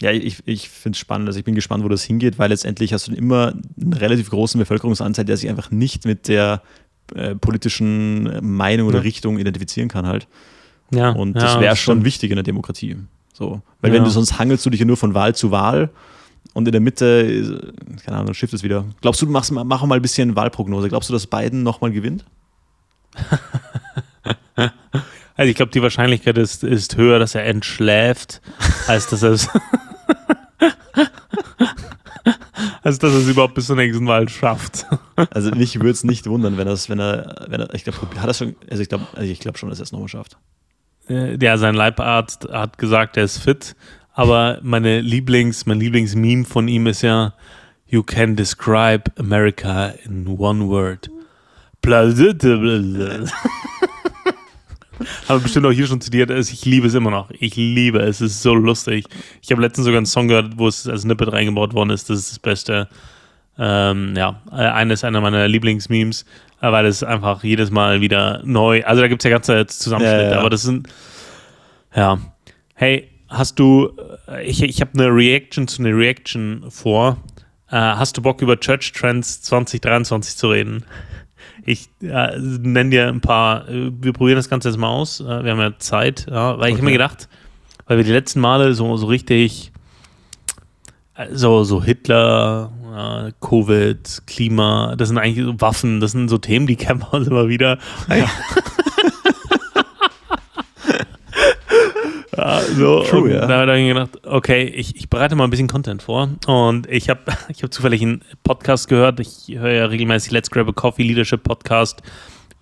[0.00, 1.26] ja, ich, ich finde es spannend.
[1.26, 4.60] Also ich bin gespannt, wo das hingeht, weil letztendlich hast du immer einen relativ großen
[4.60, 6.62] Bevölkerungsanteil, der sich einfach nicht mit der
[7.16, 9.02] äh, politischen Meinung oder ja.
[9.02, 10.28] Richtung identifizieren kann halt.
[10.92, 11.10] Ja.
[11.10, 12.96] Und das ja, wäre schon wichtig in der Demokratie.
[13.32, 13.62] So.
[13.80, 13.96] Weil ja.
[13.96, 15.90] wenn du sonst hangelst du dich ja nur von Wahl zu Wahl
[16.54, 17.72] und in der Mitte,
[18.04, 18.84] keine Ahnung, dann schifft es wieder.
[19.00, 20.88] Glaubst du, du machst, mach mal ein bisschen Wahlprognose.
[20.88, 22.24] Glaubst du, dass Biden nochmal gewinnt?
[25.34, 28.40] Also ich glaube, die Wahrscheinlichkeit ist, ist höher, dass er entschläft,
[28.86, 29.48] als dass er es
[32.82, 34.86] als dass er es überhaupt bis zur nächsten Wahl schafft.
[35.30, 38.34] Also mich würde es nicht wundern, wenn, wenn er, wenn er, ich glaube, hat er
[38.34, 40.36] schon, also ich glaube also ich glaub schon, dass er es nochmal schafft.
[41.12, 43.76] Äh, ja, sein Leibarzt hat gesagt, er ist fit,
[44.14, 47.34] aber meine Lieblings, mein Lieblingsmeme von ihm ist ja,
[47.86, 51.10] you can describe America in one word.
[55.28, 56.30] Haben wir bestimmt auch hier schon zitiert.
[56.30, 57.30] Ich liebe es immer noch.
[57.32, 58.20] Ich liebe es.
[58.20, 59.04] Es ist so lustig.
[59.42, 62.08] Ich habe letztens sogar einen Song gehört, wo es als Snippet reingebaut worden ist.
[62.08, 62.88] Das ist das Beste.
[63.58, 66.24] Ähm, ja, eines einer meiner Lieblingsmemes,
[66.70, 68.84] weil es einfach jedes Mal wieder neu.
[68.84, 70.38] Also da gibt es ja ganze Zusammenschnitte, ja, ja.
[70.38, 70.88] aber das sind.
[71.94, 72.18] Ja.
[72.74, 73.90] Hey, hast du.
[74.28, 77.16] Äh, ich, ich habe eine Reaction zu einer Reaction vor.
[77.68, 80.84] Äh, hast du Bock über Church Trends 2023 zu reden?
[81.64, 85.20] Ich äh, nenne dir ein paar, äh, wir probieren das Ganze jetzt mal aus.
[85.20, 86.68] Äh, wir haben ja Zeit, ja, weil okay.
[86.68, 87.28] ich habe mir gedacht,
[87.86, 89.72] weil wir die letzten Male so, so richtig,
[91.32, 96.66] so, so Hitler, äh, Covid, Klima, das sind eigentlich so Waffen, das sind so Themen,
[96.66, 97.78] die wir uns immer wieder.
[98.08, 98.30] Ja.
[102.34, 103.46] Ja, so, True, ja.
[103.46, 106.28] Da habe ich gedacht, okay, ich, ich, bereite mal ein bisschen Content vor.
[106.46, 109.20] Und ich habe ich hab zufällig einen Podcast gehört.
[109.20, 112.02] Ich höre ja regelmäßig Let's Grab a Coffee Leadership Podcast,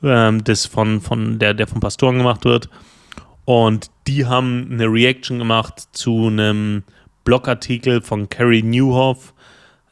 [0.03, 2.69] ähm, das von, von der, der von Pastoren gemacht wird.
[3.47, 6.83] Und die haben eine Reaction gemacht zu einem
[7.25, 9.33] Blogartikel von Carrie Newhoff,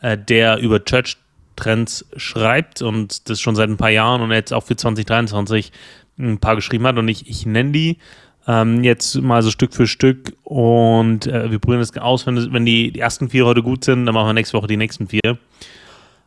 [0.02, 1.16] der über Church
[1.56, 5.72] Trends schreibt und das schon seit ein paar Jahren und jetzt auch für 2023
[6.18, 6.98] ein paar geschrieben hat.
[6.98, 7.98] Und ich, ich nenne die
[8.46, 12.26] ähm, jetzt mal so Stück für Stück und äh, wir probieren das aus.
[12.26, 14.76] Wenn, wenn die, die, ersten vier heute gut sind, dann machen wir nächste Woche die
[14.76, 15.38] nächsten vier.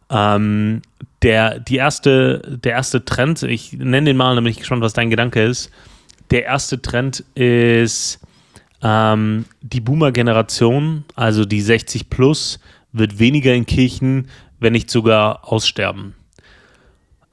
[0.10, 0.82] Ähm,
[1.24, 5.10] der, die erste, der erste Trend, ich nenne den mal, bin ich gespannt, was dein
[5.10, 5.72] Gedanke ist.
[6.30, 8.20] Der erste Trend ist
[8.84, 12.60] ähm, die Boomer-Generation, also die 60 plus,
[12.92, 14.28] wird weniger in Kirchen,
[14.60, 16.16] wenn nicht sogar aussterben.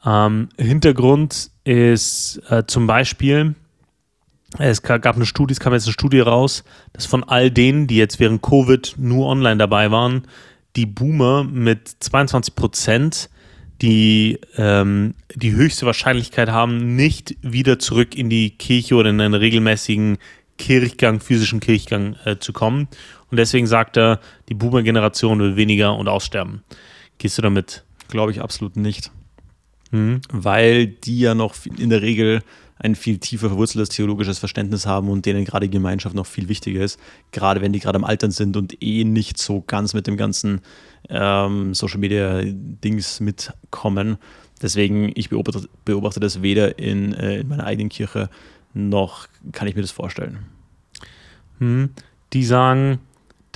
[0.04, 3.54] Ähm, Hintergrund ist äh, zum Beispiel,
[4.58, 7.96] es gab eine Studie, es kam jetzt eine Studie raus, dass von all denen, die
[7.96, 10.22] jetzt während Covid nur online dabei waren,
[10.76, 13.30] die Boomer mit 22 Prozent
[13.82, 19.34] die ähm, die höchste Wahrscheinlichkeit haben, nicht wieder zurück in die Kirche oder in einen
[19.34, 20.18] regelmäßigen
[20.58, 22.88] Kirchgang, physischen Kirchgang äh, zu kommen.
[23.30, 26.62] Und deswegen sagt er, die Boomer-Generation will weniger und aussterben.
[27.18, 27.84] Gehst du damit?
[28.08, 29.10] Glaube ich absolut nicht.
[29.90, 30.20] Mhm.
[30.30, 32.42] Weil die ja noch in der Regel
[32.78, 36.82] ein viel tiefer verwurzeltes theologisches Verständnis haben und denen gerade die Gemeinschaft noch viel wichtiger
[36.82, 37.00] ist,
[37.32, 40.60] gerade wenn die gerade am Altern sind und eh nicht so ganz mit dem ganzen
[41.08, 44.18] ähm, Social Media Dings mitkommen.
[44.62, 48.30] Deswegen, ich beobachte, beobachte das weder in, äh, in meiner eigenen Kirche
[48.74, 50.46] noch kann ich mir das vorstellen.
[51.58, 51.90] Hm.
[52.32, 53.00] Die sagen,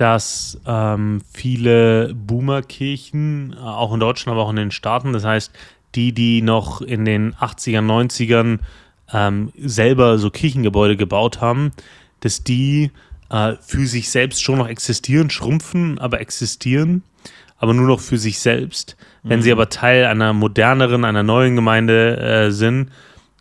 [0.02, 5.52] dass ähm, viele Boomer-Kirchen, äh, auch in Deutschland, aber auch in den Staaten, das heißt,
[5.94, 8.58] die, die noch in den 80ern, 90ern
[9.12, 11.70] ähm, selber so Kirchengebäude gebaut haben,
[12.18, 12.90] dass die
[13.30, 17.04] äh, für sich selbst schon noch existieren, schrumpfen, aber existieren,
[17.58, 18.96] aber nur noch für sich selbst.
[19.22, 19.28] Mhm.
[19.28, 19.58] Wenn sie mhm.
[19.60, 22.90] aber Teil einer moderneren, einer neuen Gemeinde äh, sind,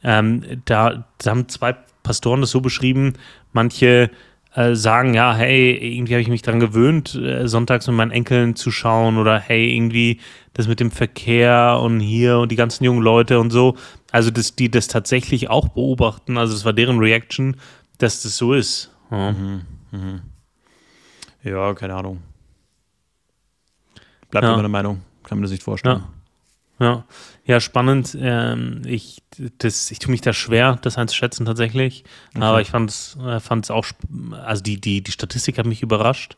[0.03, 3.13] ähm, da, da haben zwei Pastoren das so beschrieben,
[3.51, 4.11] manche
[4.53, 8.55] äh, sagen, ja, hey, irgendwie habe ich mich daran gewöhnt, äh, sonntags mit meinen Enkeln
[8.55, 10.19] zu schauen oder hey, irgendwie
[10.53, 13.77] das mit dem Verkehr und hier und die ganzen jungen Leute und so.
[14.11, 17.55] Also, dass die das tatsächlich auch beobachten, also das war deren Reaction,
[17.97, 18.91] dass das so ist.
[19.09, 19.61] Ja, mhm,
[19.91, 20.21] mhm.
[21.43, 22.21] ja keine Ahnung.
[24.29, 24.55] Bleibt ja.
[24.55, 25.99] meine Meinung, kann mir das nicht vorstellen.
[25.99, 26.09] Ja,
[26.81, 27.05] ja.
[27.45, 28.17] ja spannend.
[28.19, 29.23] Ähm, ich,
[29.59, 32.03] das, ich tue mich da schwer, das einzuschätzen tatsächlich.
[32.35, 32.43] Okay.
[32.43, 33.85] Aber ich fand es äh, auch,
[34.43, 36.35] also die, die, die Statistik hat mich überrascht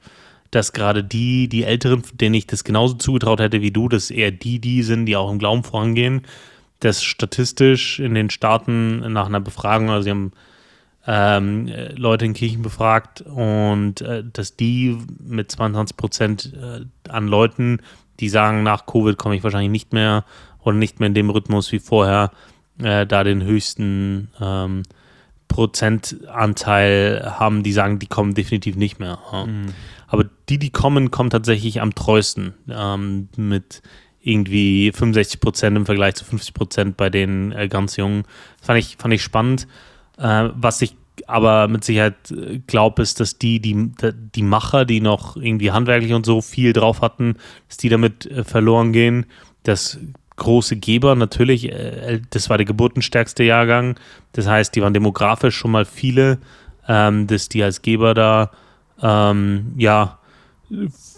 [0.54, 4.32] dass gerade die, die Älteren, denen ich das genauso zugetraut hätte wie du, dass eher
[4.32, 6.22] die, die sind, die auch im Glauben vorangehen,
[6.80, 10.32] dass statistisch in den Staaten nach einer Befragung, also sie haben
[11.08, 17.80] ähm, Leute in Kirchen befragt und äh, dass die mit 22 Prozent äh, an Leuten,
[18.20, 20.26] die sagen, nach Covid komme ich wahrscheinlich nicht mehr
[20.64, 22.32] oder nicht mehr in dem Rhythmus wie vorher,
[22.82, 24.84] äh, da den höchsten ähm,
[25.48, 29.20] Prozentanteil haben, die sagen, die kommen definitiv nicht mehr.
[29.32, 29.46] Ja.
[29.46, 29.74] Mhm.
[30.08, 32.54] Aber die, die kommen, kommen tatsächlich am treuesten.
[32.70, 33.82] Ähm, mit
[34.22, 38.24] irgendwie 65 Prozent im Vergleich zu 50 Prozent bei den äh, ganz Jungen.
[38.58, 39.68] Das fand ich, fand ich spannend.
[40.18, 40.96] Äh, was ich
[41.28, 43.92] aber mit Sicherheit äh, glaube, ist, dass die, die,
[44.36, 47.36] die Macher, die noch irgendwie handwerklich und so viel drauf hatten,
[47.68, 49.26] dass die damit äh, verloren gehen.
[49.64, 50.00] Das
[50.36, 54.00] große Geber natürlich, äh, das war der geburtenstärkste Jahrgang.
[54.34, 56.40] Das heißt, die waren demografisch schon mal viele,
[56.88, 58.52] ähm, dass die als Geber da
[59.02, 60.20] ähm, ja,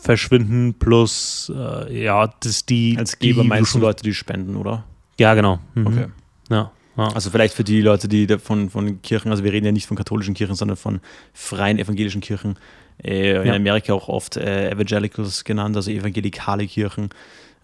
[0.02, 2.96] verschwinden plus, äh, ja, dass die.
[2.98, 4.84] Als Geber die meinst du Leute, die spenden, oder?
[5.20, 5.60] Ja, genau.
[5.74, 5.88] Mhm.
[5.88, 6.08] Okay.
[6.50, 7.08] Ja, ja.
[7.10, 9.98] Also vielleicht für die Leute, die von, von Kirchen, also wir reden ja nicht von
[9.98, 11.02] katholischen Kirchen, sondern von
[11.34, 12.58] freien evangelischen Kirchen.
[13.04, 13.54] Äh, in ja.
[13.54, 17.10] Amerika auch oft äh, Evangelicals genannt, also evangelikale Kirchen.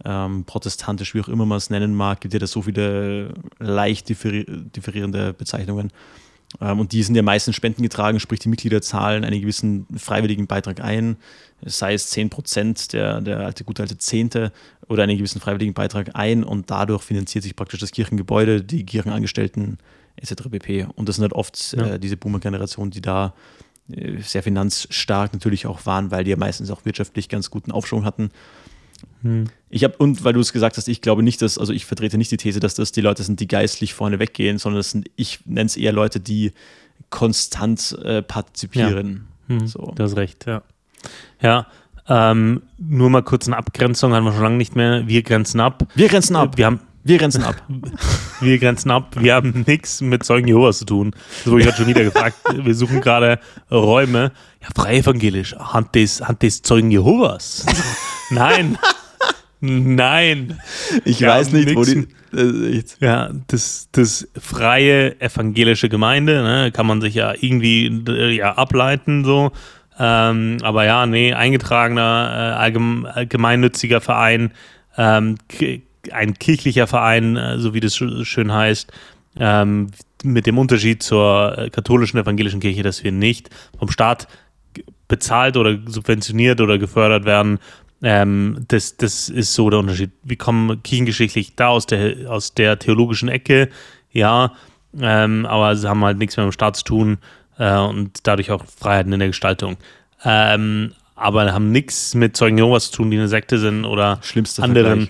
[0.03, 4.09] Ähm, protestantisch, wie auch immer man es nennen mag, gibt ja da so viele leicht
[4.09, 5.91] differi differierende Bezeichnungen.
[6.59, 10.81] Ähm, und die sind ja meistens spendengetragen, sprich die Mitglieder zahlen einen gewissen freiwilligen Beitrag
[10.81, 11.17] ein,
[11.63, 14.51] sei es 10 Prozent, der, der alte, gute alte Zehnte
[14.87, 19.77] oder einen gewissen freiwilligen Beitrag ein und dadurch finanziert sich praktisch das Kirchengebäude, die Kirchenangestellten
[20.17, 20.49] etc.
[20.49, 20.87] pp.
[20.95, 21.93] Und das sind halt oft ja.
[21.93, 23.33] äh, diese Boomer-Generation, die da
[23.91, 28.03] äh, sehr finanzstark natürlich auch waren, weil die ja meistens auch wirtschaftlich ganz guten Aufschwung
[28.03, 28.31] hatten
[29.21, 29.45] hm.
[29.69, 32.17] Ich habe, und weil du es gesagt hast, ich glaube nicht, dass, also ich vertrete
[32.17, 35.09] nicht die These, dass das die Leute sind, die geistlich vorne weggehen, sondern das sind,
[35.15, 36.51] ich nenne es eher Leute, die
[37.09, 39.27] konstant äh, partizipieren.
[39.47, 39.55] Ja.
[39.55, 39.93] Hm, so.
[39.95, 40.63] Du hast recht, ja.
[41.41, 41.67] Ja,
[42.07, 45.07] ähm, nur mal kurz eine Abgrenzung, haben wir schon lange nicht mehr.
[45.07, 45.87] Wir grenzen ab.
[45.95, 46.57] Wir grenzen ab.
[46.57, 47.55] Wir haben wir grenzen ab.
[48.41, 49.15] Wir grenzen ab.
[49.19, 51.15] Wir haben nichts mit Zeugen Jehovas zu tun.
[51.43, 52.37] Das wurde ich gerade schon wieder gefragt.
[52.51, 53.39] Wir suchen gerade
[53.71, 54.31] Räume.
[54.61, 55.55] Ja, frei evangelisch.
[55.55, 57.65] Hand des, Hand des Zeugen Jehovas.
[58.29, 58.77] Nein.
[59.61, 60.59] Nein.
[61.05, 62.07] Ich Wir weiß nicht, wo die.
[62.35, 68.53] Äh, ja, das, das freie evangelische Gemeinde, ne, kann man sich ja irgendwie äh, ja,
[68.53, 69.51] ableiten, so.
[69.99, 74.51] Ähm, aber ja, nee, eingetragener, äh, allgemeinnütziger Verein,
[74.97, 75.35] ähm,
[76.11, 78.91] ein kirchlicher Verein, äh, so wie das schön heißt,
[79.37, 79.91] ähm,
[80.23, 84.27] mit dem Unterschied zur äh, katholischen evangelischen Kirche, dass wir nicht vom Staat
[85.07, 87.59] bezahlt oder subventioniert oder gefördert werden,
[88.03, 90.11] ähm, das, das ist so der Unterschied.
[90.23, 93.69] Wir kommen kirchengeschichtlich da aus der, aus der theologischen Ecke,
[94.11, 94.53] ja,
[94.99, 97.17] ähm, aber sie haben halt nichts mehr mit dem Staat zu tun
[97.57, 99.77] äh, und dadurch auch Freiheiten in der Gestaltung.
[100.23, 104.63] Ähm, aber haben nichts mit Zeugen Jehovas zu tun, die eine Sekte sind oder Schlimmste
[104.63, 105.09] anderen,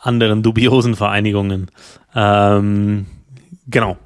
[0.00, 1.70] anderen dubiosen Vereinigungen.
[2.14, 3.06] Ähm,
[3.66, 3.98] genau.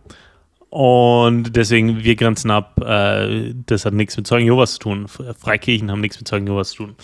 [0.70, 5.06] Und deswegen, wir grenzen ab, äh, das hat nichts mit Zeugen Jehovas zu tun.
[5.08, 6.96] Freikirchen haben nichts mit Zeugen Jehovas zu tun.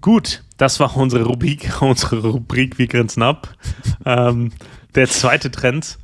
[0.00, 3.54] Gut, das war unsere Rubrik, unsere Rubrik, wir grenzen ab.
[4.04, 4.52] ähm,
[4.94, 5.98] der zweite Trend,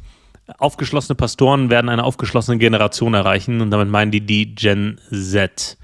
[0.59, 5.79] aufgeschlossene Pastoren werden eine aufgeschlossene Generation erreichen und damit meinen die die Gen Z.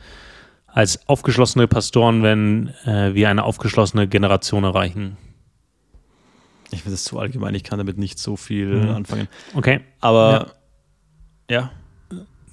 [0.66, 5.16] Als aufgeschlossene Pastoren werden äh, wir eine aufgeschlossene Generation erreichen.
[6.70, 8.90] Ich finde das zu allgemein, ich kann damit nicht so viel mhm.
[8.90, 9.28] anfangen.
[9.54, 9.80] Okay.
[10.00, 10.52] Aber
[11.48, 11.56] ja.
[11.60, 11.70] ja.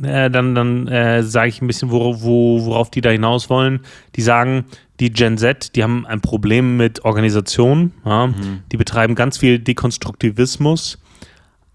[0.04, 3.82] Äh, dann dann äh, sage ich ein bisschen, wo, wo, worauf die da hinaus wollen.
[4.16, 4.66] Die sagen,
[5.00, 7.92] die Gen Z, die haben ein Problem mit Organisation.
[8.06, 8.28] Ja?
[8.28, 8.64] Mhm.
[8.72, 11.00] Die betreiben ganz viel Dekonstruktivismus,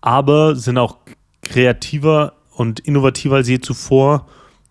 [0.01, 0.99] aber sind auch
[1.43, 4.27] kreativer und innovativer als je zuvor.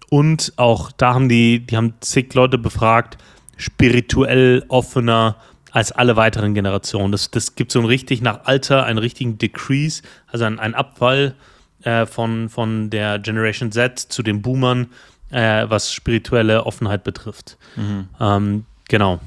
[0.10, 3.18] Und auch da haben die, die haben zig Leute befragt,
[3.58, 5.36] spirituell offener,
[5.72, 7.12] als alle weiteren Generationen.
[7.12, 11.36] Das, das gibt so ein richtig nach Alter einen richtigen Decrease, also einen, einen Abfall
[11.84, 14.88] äh, von, von der Generation Z zu den Boomern,
[15.32, 17.58] äh, was spirituelle Offenheit betrifft.
[17.76, 18.10] Mhm.
[18.20, 19.20] Ähm, genau.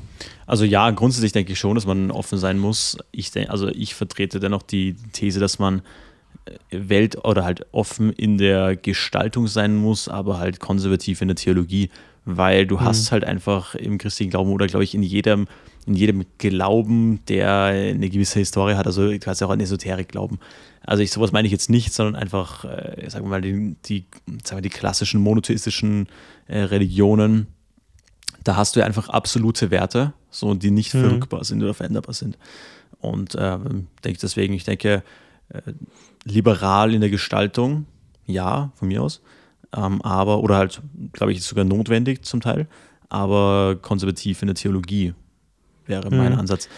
[0.46, 2.98] Also ja, grundsätzlich denke ich schon, dass man offen sein muss.
[3.10, 5.82] Ich denk, also ich vertrete dennoch die These, dass man
[6.44, 11.36] äh, Welt oder halt offen in der Gestaltung sein muss, aber halt konservativ in der
[11.36, 11.90] Theologie,
[12.24, 12.80] weil du mhm.
[12.82, 15.46] hast halt einfach im christlichen Glauben oder glaube ich in jedem
[15.86, 18.86] in jedem Glauben, der eine gewisse Historie hat.
[18.86, 20.38] Also du ja auch an Esoterik glauben.
[20.84, 24.06] Also ich, sowas meine ich jetzt nicht, sondern einfach, äh, sagen wir mal, die, die,
[24.44, 26.08] sagen wir, die klassischen monotheistischen
[26.46, 27.48] äh, Religionen.
[28.44, 31.00] Da hast du ja einfach absolute Werte, so die nicht mhm.
[31.00, 32.38] verrückbar sind oder veränderbar sind.
[33.00, 33.58] Und äh,
[34.04, 35.02] denke deswegen, ich denke,
[35.48, 35.62] äh,
[36.24, 37.86] liberal in der Gestaltung,
[38.26, 39.20] ja, von mir aus.
[39.74, 40.80] Ähm, aber, oder halt,
[41.12, 42.68] glaube ich, sogar notwendig zum Teil,
[43.08, 45.14] aber konservativ in der Theologie
[45.92, 46.16] wäre mhm.
[46.18, 46.68] mein Ansatz.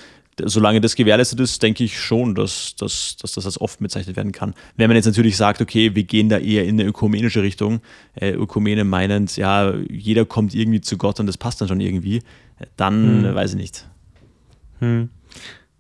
[0.43, 4.33] Solange das gewährleistet ist, denke ich schon, dass, dass, dass das als oft bezeichnet werden
[4.33, 4.55] kann.
[4.77, 7.81] Wenn man jetzt natürlich sagt, okay, wir gehen da eher in eine ökumenische Richtung,
[8.17, 12.23] äh, Ökumene meinend, ja, jeder kommt irgendwie zu Gott und das passt dann schon irgendwie,
[12.77, 13.35] dann mhm.
[13.35, 13.89] weiß ich nicht.
[14.81, 15.11] Mhm.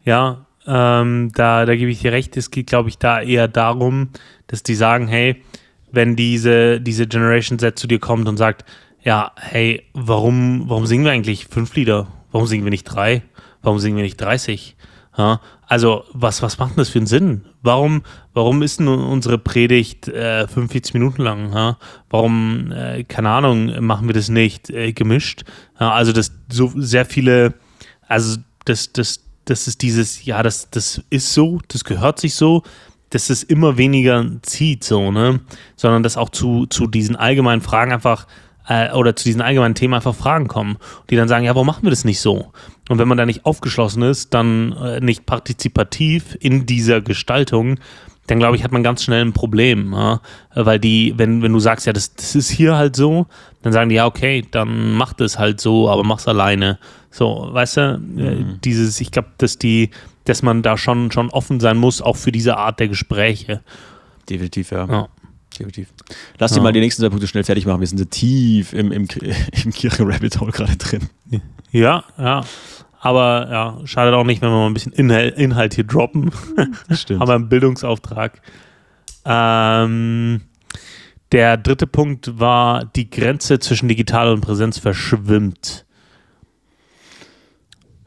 [0.04, 2.36] Ja, ähm, da, da gebe ich dir recht.
[2.36, 4.10] Es geht, glaube ich, da eher darum,
[4.46, 5.42] dass die sagen, hey,
[5.90, 8.64] wenn diese, diese Generation Z zu dir kommt und sagt,
[9.02, 12.08] ja, hey, warum, warum singen wir eigentlich fünf Lieder?
[12.34, 13.22] Warum singen wir nicht drei?
[13.62, 14.74] Warum singen wir nicht 30?
[15.16, 17.44] Ja, also, was, was macht denn das für einen Sinn?
[17.62, 21.52] Warum, warum ist denn unsere Predigt äh, 45 Minuten lang?
[21.52, 21.78] Ja?
[22.10, 25.44] Warum, äh, keine Ahnung, machen wir das nicht äh, gemischt?
[25.78, 27.54] Ja, also, das so sehr viele,
[28.08, 32.64] also, das, das, das ist dieses, ja, das, das ist so, das gehört sich so,
[33.10, 35.38] dass es immer weniger zieht, so, ne?
[35.76, 38.26] Sondern dass auch zu, zu diesen allgemeinen Fragen einfach
[38.68, 40.76] äh, oder zu diesen allgemeinen Themen einfach Fragen kommen,
[41.10, 42.52] die dann sagen, ja, warum machen wir das nicht so?
[42.88, 47.78] Und wenn man da nicht aufgeschlossen ist, dann äh, nicht partizipativ in dieser Gestaltung,
[48.26, 49.92] dann glaube ich, hat man ganz schnell ein Problem.
[49.92, 50.20] Ja?
[50.54, 53.26] Weil die, wenn, wenn du sagst, ja, das, das ist hier halt so,
[53.62, 56.78] dann sagen die, ja, okay, dann mach das halt so, aber mach's alleine.
[57.10, 58.60] So, weißt du, äh, mhm.
[58.64, 59.90] dieses, ich glaube, dass die,
[60.24, 63.60] dass man da schon, schon offen sein muss, auch für diese Art der Gespräche.
[64.28, 64.86] Definitiv, ja.
[64.86, 65.08] ja.
[65.58, 65.88] Definitiv.
[66.38, 66.56] Lass ja.
[66.56, 67.80] dir mal die nächsten zwei Punkte schnell fertig machen.
[67.80, 69.06] Wir sind so tief im, im,
[69.64, 71.08] im Kirchen-Rabbit Hole gerade drin.
[71.70, 72.44] Ja, ja.
[73.00, 76.30] Aber ja, schadet auch nicht, wenn wir mal ein bisschen Inhalt, Inhalt hier droppen.
[76.90, 77.20] Stimmt.
[77.20, 78.40] Haben wir einen Bildungsauftrag.
[79.26, 80.40] Ähm,
[81.32, 85.83] der dritte Punkt war, die Grenze zwischen digital und Präsenz verschwimmt.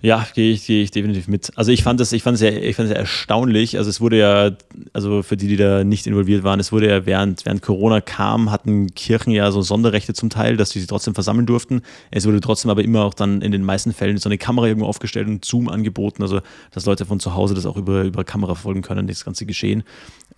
[0.07, 1.51] Ja, gehe ich, gehe ich definitiv mit.
[1.57, 3.77] Also ich fand es ich fand es sehr erstaunlich.
[3.77, 4.51] Also es wurde ja,
[4.93, 8.49] also für die, die da nicht involviert waren, es wurde ja während, während Corona kam,
[8.49, 11.81] hatten Kirchen ja so Sonderrechte zum Teil, dass sie sich trotzdem versammeln durften.
[12.09, 14.87] Es wurde trotzdem aber immer auch dann in den meisten Fällen so eine Kamera irgendwo
[14.87, 16.39] aufgestellt und Zoom angeboten, also
[16.71, 19.83] dass Leute von zu Hause das auch über, über Kamera folgen können, das ganze Geschehen.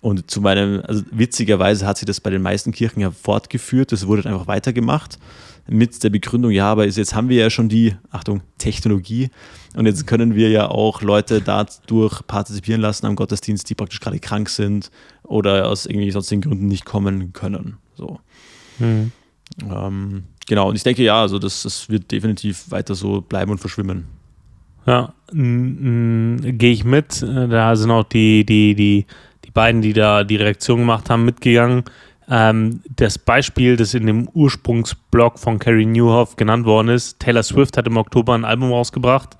[0.00, 4.08] Und zu meinem, also witzigerweise hat sich das bei den meisten Kirchen ja fortgeführt, das
[4.08, 5.20] wurde dann einfach weitergemacht
[5.68, 9.30] mit der Begründung, ja, aber jetzt haben wir ja schon die, Achtung, Technologie
[9.76, 14.18] und jetzt können wir ja auch Leute dadurch partizipieren lassen am Gottesdienst, die praktisch gerade
[14.18, 14.90] krank sind
[15.22, 17.76] oder aus irgendwie sonstigen Gründen nicht kommen können.
[17.94, 18.18] So.
[18.78, 19.12] Mhm.
[19.68, 23.58] Ähm, genau, und ich denke, ja, also das, das wird definitiv weiter so bleiben und
[23.58, 24.06] verschwimmen.
[24.86, 27.22] Ja, gehe ich mit.
[27.22, 29.06] Da sind auch die, die, die,
[29.44, 31.84] die beiden, die da die Reaktion gemacht haben, mitgegangen.
[32.30, 37.76] Ähm, das Beispiel, das in dem Ursprungsblog von Carrie Newhoff genannt worden ist, Taylor Swift
[37.76, 39.36] hat im Oktober ein Album rausgebracht.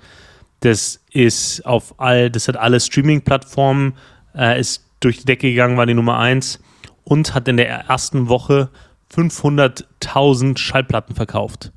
[0.60, 3.94] Das ist auf all, das hat alle Streaming-Plattformen,
[4.36, 6.60] äh, ist durch die Decke gegangen, war die Nummer 1
[7.04, 8.68] und hat in der ersten Woche
[9.14, 11.72] 500.000 Schallplatten verkauft.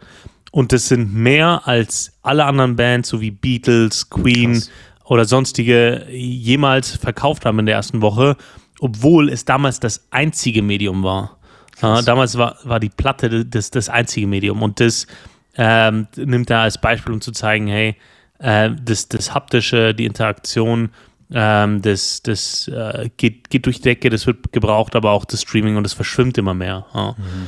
[0.51, 4.70] Und das sind mehr als alle anderen Bands, so wie Beatles, Queen Krass.
[5.05, 8.36] oder sonstige jemals verkauft haben in der ersten Woche,
[8.84, 11.38] obwohl es damals das einzige Medium war.
[11.82, 15.08] Ja, damals war, war die Platte das, das einzige Medium und das
[15.56, 17.96] ähm, nimmt er als Beispiel, um zu zeigen, hey,
[18.40, 20.90] äh, das, das Haptische, die Interaktion,
[21.32, 25.44] ähm, das, das äh, geht, geht durch die Decke, das wird gebraucht, aber auch das
[25.44, 26.86] Streaming und das verschwimmt immer mehr.
[26.94, 27.16] Ja.
[27.18, 27.48] Mhm.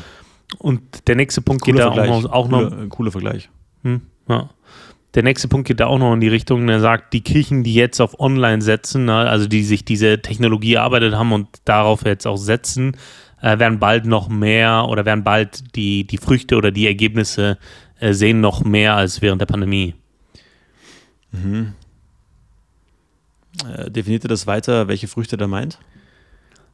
[0.60, 2.32] Und der nächste Punkt cooler geht da auch noch.
[2.32, 3.50] Auch cooler, noch cooler Vergleich.
[3.84, 4.50] hm, ja.
[5.16, 7.74] Der nächste Punkt geht da auch noch in die Richtung, der sagt, die Kirchen, die
[7.74, 12.28] jetzt auf Online setzen, ne, also die sich diese Technologie erarbeitet haben und darauf jetzt
[12.28, 12.98] auch setzen,
[13.42, 17.58] äh, werden bald noch mehr oder werden bald die, die Früchte oder die Ergebnisse
[18.00, 19.96] äh, sehen noch mehr als während der Pandemie.
[21.32, 21.74] Mhm.
[23.74, 25.80] Äh, definiert er das weiter, welche Früchte er meint?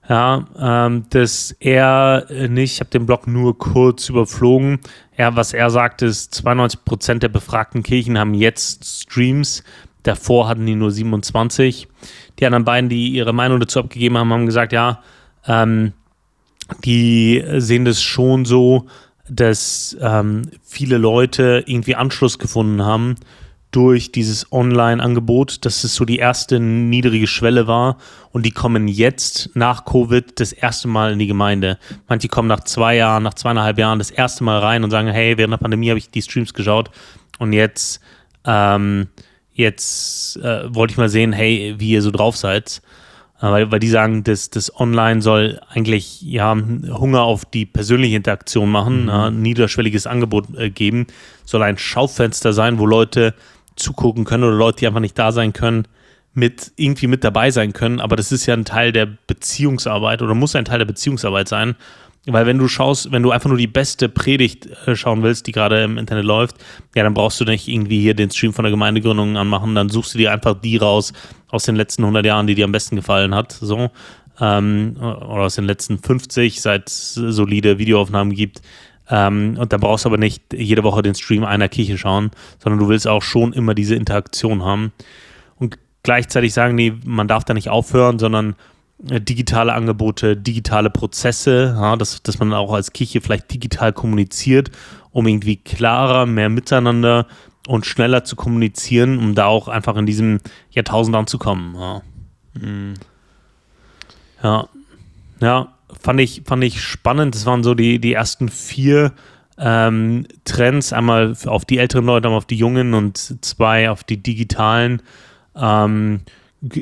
[0.09, 4.79] Ja, ähm, das er nicht, ich habe den Blog nur kurz überflogen.
[5.15, 9.63] Er, was er sagt, ist, 92% der befragten Kirchen haben jetzt Streams.
[10.03, 11.87] Davor hatten die nur 27.
[12.39, 15.03] Die anderen beiden, die ihre Meinung dazu abgegeben haben, haben gesagt, ja,
[15.45, 15.93] ähm,
[16.83, 18.87] die sehen das schon so,
[19.29, 23.15] dass ähm, viele Leute irgendwie Anschluss gefunden haben
[23.72, 27.97] durch dieses Online-Angebot, dass es so die erste niedrige Schwelle war
[28.32, 31.78] und die kommen jetzt nach Covid das erste Mal in die Gemeinde.
[32.09, 35.38] Manche kommen nach zwei Jahren, nach zweieinhalb Jahren das erste Mal rein und sagen, hey,
[35.38, 36.91] während der Pandemie habe ich die Streams geschaut
[37.39, 38.01] und jetzt,
[38.45, 39.07] ähm,
[39.53, 42.82] jetzt äh, wollte ich mal sehen, hey, wie ihr so drauf seid.
[43.41, 48.15] Äh, weil, weil die sagen, dass das Online soll eigentlich ja Hunger auf die persönliche
[48.15, 49.09] Interaktion machen, mhm.
[49.09, 51.07] äh, niederschwelliges Angebot äh, geben,
[51.45, 53.34] soll ein Schaufenster sein, wo Leute
[53.76, 55.88] zugucken können oder Leute, die einfach nicht da sein können,
[56.34, 57.99] mit irgendwie mit dabei sein können.
[57.99, 61.76] Aber das ist ja ein Teil der Beziehungsarbeit oder muss ein Teil der Beziehungsarbeit sein.
[62.28, 65.51] Weil wenn du schaust, wenn du einfach nur die beste Predigt äh, schauen willst, die
[65.51, 66.55] gerade im Internet läuft,
[66.95, 70.13] ja, dann brauchst du nicht irgendwie hier den Stream von der Gemeindegründung anmachen, dann suchst
[70.13, 71.13] du dir einfach die raus
[71.49, 73.89] aus den letzten 100 Jahren, die dir am besten gefallen hat, so.
[74.39, 78.61] Ähm, oder aus den letzten 50, seit es solide Videoaufnahmen gibt.
[79.12, 82.80] Ähm, und da brauchst du aber nicht jede Woche den Stream einer Kirche schauen, sondern
[82.80, 84.93] du willst auch schon immer diese Interaktion haben.
[85.57, 88.55] Und gleichzeitig sagen die, man darf da nicht aufhören, sondern
[89.09, 94.72] äh, digitale Angebote, digitale Prozesse, ja, dass, dass man auch als Kirche vielleicht digital kommuniziert,
[95.12, 97.28] um irgendwie klarer, mehr miteinander
[97.68, 100.39] und schneller zu kommunizieren, um da auch einfach in diesem
[100.72, 101.76] Jahrtausend anzukommen.
[101.76, 102.01] Ja.
[102.53, 102.93] Mhm.
[104.41, 104.68] ja.
[105.41, 107.35] Ja, fand ich, fand ich spannend.
[107.35, 109.13] Das waren so die, die ersten vier
[109.57, 110.93] ähm, Trends.
[110.93, 115.01] Einmal auf die älteren Leute, einmal auf die Jungen und zwei auf die digitalen.
[115.55, 116.21] Ähm,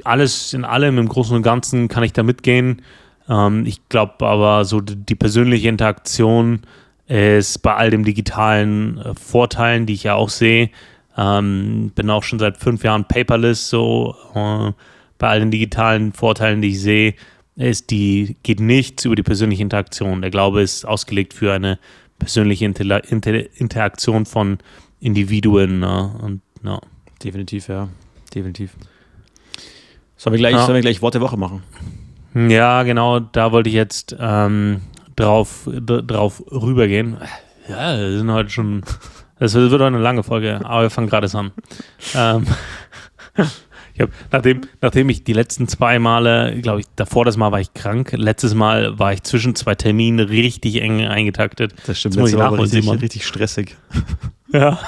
[0.03, 2.81] alles in allem, im Großen und Ganzen kann ich da mitgehen.
[3.27, 6.61] Ähm, ich glaube aber, so die, persönliche Interaktion
[7.07, 10.69] ist bei all den digitalen äh, Vorteilen, die ich ja auch sehe.
[11.17, 14.71] Ähm, bin auch schon seit fünf Jahren paperless, so äh,
[15.17, 17.15] bei all den digitalen Vorteilen, die ich sehe
[17.59, 20.21] ist, die geht nichts über die persönliche Interaktion.
[20.21, 21.77] Der Glaube ist ausgelegt für eine
[22.17, 24.59] persönliche Inter Inter Interaktion von
[24.99, 25.79] Individuen.
[25.79, 26.15] Ne?
[26.21, 26.79] Und, ja.
[27.23, 27.89] Definitiv, ja.
[28.33, 28.75] Definitiv.
[30.15, 30.65] Sollen wir, gleich, ja.
[30.65, 31.63] sollen wir gleich Wort der Woche machen?
[32.33, 34.81] Ja, genau, da wollte ich jetzt ähm,
[35.15, 37.17] drauf, drauf rübergehen.
[37.67, 38.83] Ja, wir sind heute schon.
[39.39, 41.51] Das wird heute eine lange Folge, aber wir fangen gerade an.
[42.13, 42.45] ähm,
[43.99, 47.59] Ich hab, nachdem, nachdem ich die letzten zwei Male, glaube ich, davor das Mal war
[47.59, 51.73] ich krank, letztes Mal war ich zwischen zwei Terminen richtig eng eingetaktet.
[51.85, 53.75] Das stimmt, das ich war richtig, richtig stressig.
[54.51, 54.79] Ja.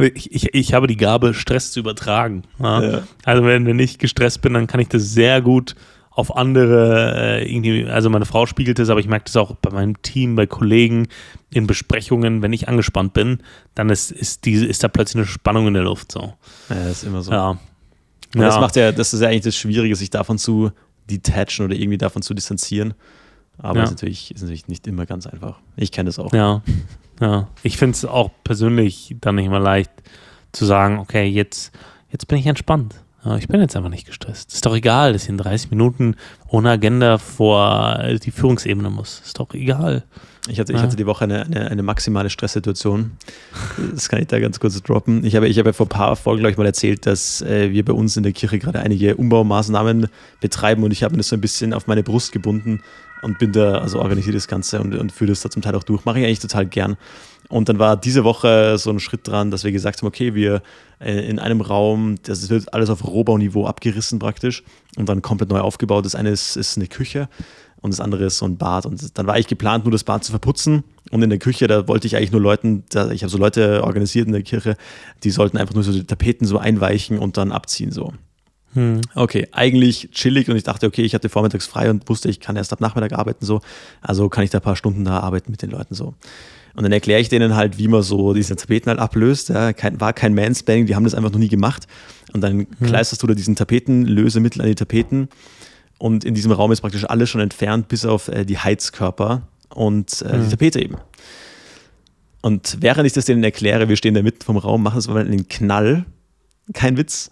[0.00, 2.42] Ich, ich, ich, habe die Gabe, Stress zu übertragen.
[2.58, 2.82] Ja.
[2.82, 3.02] Ja.
[3.24, 5.76] Also wenn ich nicht gestresst bin, dann kann ich das sehr gut
[6.16, 9.70] auf andere, äh, irgendwie, also meine Frau spiegelt es, aber ich merke das auch bei
[9.70, 11.08] meinem Team, bei Kollegen,
[11.50, 13.42] in Besprechungen, wenn ich angespannt bin,
[13.74, 16.10] dann ist, ist, diese, ist da plötzlich eine Spannung in der Luft.
[16.10, 16.32] So.
[16.70, 17.32] Ja, das ist immer so.
[17.32, 17.50] Ja.
[17.50, 17.58] Und
[18.34, 18.46] ja.
[18.46, 20.72] das macht ja, das ist ja eigentlich das Schwierige, sich davon zu
[21.10, 22.94] detachen oder irgendwie davon zu distanzieren.
[23.58, 23.84] Aber ja.
[23.84, 25.58] ist, natürlich, ist natürlich nicht immer ganz einfach.
[25.76, 26.32] Ich kenne das auch.
[26.32, 26.62] Ja,
[27.20, 27.48] ja.
[27.62, 29.90] Ich finde es auch persönlich dann nicht immer leicht
[30.52, 31.72] zu sagen, okay, jetzt,
[32.10, 32.94] jetzt bin ich entspannt.
[33.38, 34.52] Ich bin jetzt einfach nicht gestresst.
[34.52, 36.16] Ist doch egal, dass ich in 30 Minuten
[36.48, 39.20] ohne Agenda vor die Führungsebene muss.
[39.24, 40.04] Ist doch egal.
[40.48, 43.12] Ich hatte, ich hatte die Woche eine, eine, eine, maximale Stresssituation.
[43.92, 45.24] Das kann ich da ganz kurz droppen.
[45.24, 47.84] Ich habe, ich habe vor ein paar Folgen, glaube ich, mal erzählt, dass äh, wir
[47.84, 50.06] bei uns in der Kirche gerade einige Umbaumaßnahmen
[50.40, 52.80] betreiben und ich habe mir das so ein bisschen auf meine Brust gebunden
[53.22, 55.82] und bin da, also organisiere das Ganze und, und führe das da zum Teil auch
[55.82, 56.04] durch.
[56.04, 56.96] Mache ich eigentlich total gern.
[57.48, 60.62] Und dann war diese Woche so ein Schritt dran, dass wir gesagt haben, okay, wir
[61.00, 64.64] äh, in einem Raum, das wird alles auf Rohbauniveau abgerissen praktisch
[64.96, 66.04] und dann komplett neu aufgebaut.
[66.04, 67.28] Das eine ist, ist eine Küche
[67.80, 68.86] und das andere ist so ein Bad.
[68.86, 70.82] Und dann war ich geplant, nur das Bad zu verputzen.
[71.10, 73.84] Und in der Küche, da wollte ich eigentlich nur Leuten, da, ich habe so Leute
[73.84, 74.76] organisiert in der Kirche,
[75.22, 78.12] die sollten einfach nur so die Tapeten so einweichen und dann abziehen so.
[78.72, 79.00] Hm.
[79.14, 82.56] Okay, eigentlich chillig und ich dachte, okay, ich hatte vormittags frei und wusste, ich kann
[82.56, 83.60] erst ab Nachmittag arbeiten so.
[84.02, 86.14] Also kann ich da ein paar Stunden da arbeiten mit den Leuten so.
[86.76, 89.48] Und dann erkläre ich denen halt, wie man so diese Tapeten halt ablöst.
[89.48, 91.86] Ja, kein, war kein Manspanning, die haben das einfach noch nie gemacht.
[92.34, 92.66] Und dann hm.
[92.84, 95.28] kleisterst du da diesen Tapetenlösemittel an die Tapeten.
[95.96, 100.20] Und in diesem Raum ist praktisch alles schon entfernt, bis auf äh, die Heizkörper und
[100.20, 100.44] äh, hm.
[100.44, 100.96] die Tapete eben.
[102.42, 105.18] Und während ich das denen erkläre, wir stehen da mitten vom Raum, machen es mal
[105.18, 106.04] einen Knall.
[106.74, 107.30] Kein Witz.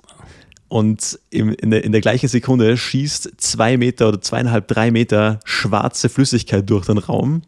[0.68, 5.38] Und im, in, der, in der gleichen Sekunde schießt zwei Meter oder zweieinhalb, drei Meter
[5.44, 7.42] schwarze Flüssigkeit durch den Raum.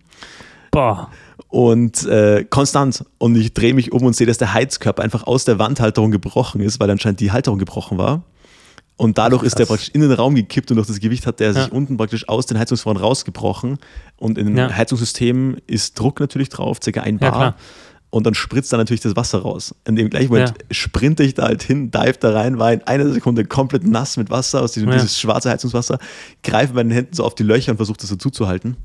[0.71, 1.11] Boah
[1.57, 3.03] und äh, konstant.
[3.17, 6.61] Und ich drehe mich um und sehe, dass der Heizkörper einfach aus der Wandhalterung gebrochen
[6.61, 8.25] ist, weil anscheinend die Halterung gebrochen war.
[8.99, 11.41] Und dadurch Ach, ist der praktisch in den Raum gekippt und durch das Gewicht hat
[11.41, 11.63] der ja.
[11.63, 13.79] sich unten praktisch aus den Heizungsrohren rausgebrochen.
[14.19, 14.71] Und in ja.
[14.71, 17.41] Heizungssystem ist Druck natürlich drauf, circa ein Bar.
[17.41, 17.57] Ja,
[18.11, 19.75] und dann spritzt da natürlich das Wasser raus.
[19.87, 23.11] In dem gleichen Moment sprinte ich da halt hin, dive da rein, war in einer
[23.11, 25.99] Sekunde komplett nass mit Wasser aus diesem dieses schwarze Heizungswasser,
[26.43, 28.77] greife mit meinen Händen so auf die Löcher und versuche das so zuzuhalten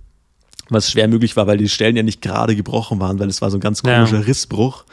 [0.72, 3.52] was schwer möglich war, weil die Stellen ja nicht gerade gebrochen waren, weil es war
[3.52, 4.22] so ein ganz komischer ja.
[4.22, 4.86] Rissbruch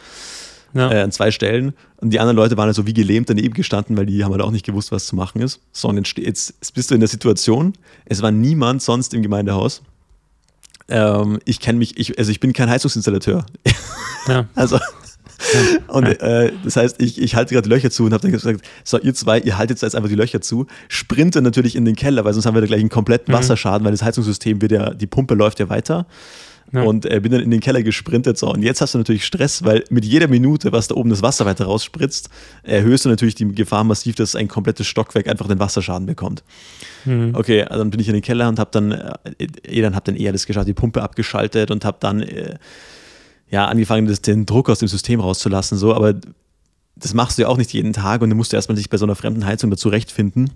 [0.74, 0.91] ja.
[0.91, 1.74] äh, an zwei Stellen.
[2.01, 4.43] Und die anderen Leute waren halt so wie gelähmt daneben gestanden, weil die haben halt
[4.43, 5.61] auch nicht gewusst, was zu machen ist.
[5.72, 7.72] So, und jetzt, jetzt bist du in der Situation,
[8.05, 9.83] es war niemand sonst im Gemeindehaus.
[10.89, 13.45] Ähm, ich kenne mich, ich, also ich bin kein Heizungsinstallateur.
[14.26, 14.47] Ja.
[14.55, 14.79] also
[15.89, 18.99] und äh, das heißt, ich, ich halte gerade Löcher zu und habe dann gesagt, so
[18.99, 22.32] ihr zwei, ihr haltet jetzt einfach die Löcher zu, sprinte natürlich in den Keller, weil
[22.32, 23.39] sonst haben wir da gleich einen kompletten mhm.
[23.39, 26.07] Wasserschaden, weil das Heizungssystem wird ja, die Pumpe läuft ja weiter.
[26.72, 26.82] Ja.
[26.82, 28.36] Und äh, bin dann in den Keller gesprintet.
[28.36, 28.53] So.
[28.53, 31.47] Und jetzt hast du natürlich Stress, weil mit jeder Minute, was da oben das Wasser
[31.47, 32.28] weiter rausspritzt,
[32.62, 36.45] erhöhst du natürlich die Gefahr massiv, dass ein komplettes Stockwerk einfach den Wasserschaden bekommt.
[37.07, 37.30] Mhm.
[37.34, 40.16] Okay, also dann bin ich in den Keller und habe dann, äh, dann, hab dann
[40.16, 42.57] eher das geschaut, die Pumpe abgeschaltet und habe dann äh,
[43.51, 46.15] ja, angefangen, das, den Druck aus dem System rauszulassen, so, aber
[46.97, 49.07] das machst du ja auch nicht jeden Tag und du musst erstmal dich bei so
[49.07, 50.51] einer fremden Heizung dazu rechtfinden.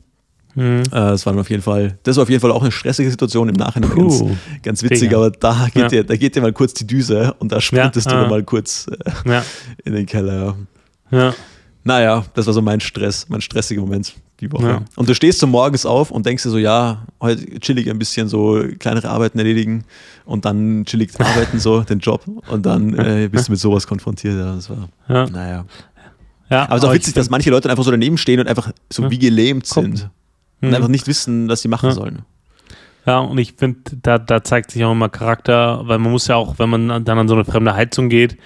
[0.55, 0.82] Mhm.
[0.82, 3.49] Äh, das war auf jeden Fall, das war auf jeden Fall auch eine stressige Situation
[3.49, 5.16] im Nachhinein Puh, ganz, ganz witzig, Digga.
[5.16, 5.88] aber da geht, ja.
[5.88, 8.28] dir, da geht dir mal kurz die Düse und da sprintest ja, du ah.
[8.28, 9.45] mal kurz äh, ja.
[9.84, 10.57] in den Keller.
[11.11, 11.34] Ja.
[11.84, 14.66] Naja, das war so mein Stress, mein stressiger Moment die Woche.
[14.66, 14.82] Ja.
[14.97, 18.28] Und du stehst so morgens auf und denkst dir so, ja, heute chillig ein bisschen
[18.28, 19.84] so kleinere Arbeiten erledigen
[20.24, 24.34] und dann chillig arbeiten, so den Job und dann äh, bist du mit sowas konfrontiert.
[24.34, 25.26] Ja, das war, ja.
[25.26, 25.64] naja.
[26.51, 28.72] Ja, aber es ist auch witzig, dass manche Leute einfach so daneben stehen und einfach
[28.90, 30.11] so wie gelähmt sind
[30.61, 30.74] und mhm.
[30.74, 31.95] einfach nicht wissen, was sie machen ja.
[31.95, 32.22] sollen.
[33.07, 36.36] Ja, und ich finde, da, da zeigt sich auch immer Charakter, weil man muss ja
[36.36, 38.36] auch, wenn man dann an so eine fremde Heizung geht,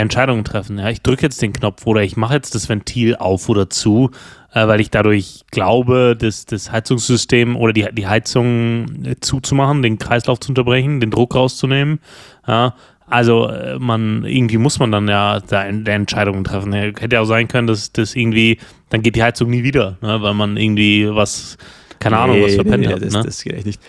[0.00, 0.78] Entscheidungen treffen.
[0.78, 4.10] Ja, ich drücke jetzt den Knopf oder ich mache jetzt das Ventil auf oder zu,
[4.52, 9.98] äh, weil ich dadurch glaube, das, das Heizungssystem oder die, die Heizung äh, zuzumachen, den
[9.98, 12.00] Kreislauf zu unterbrechen, den Druck rauszunehmen.
[12.46, 12.74] Ja,
[13.06, 16.72] also äh, man irgendwie muss man dann ja da Entscheidungen treffen.
[16.72, 19.98] Ja, hätte ja auch sein können, dass das irgendwie, dann geht die Heizung nie wieder,
[20.00, 21.58] ne, weil man irgendwie was,
[21.98, 23.02] keine Ahnung, was verpennt nee, hat.
[23.02, 23.22] Das, ne?
[23.22, 23.80] das geht echt nicht.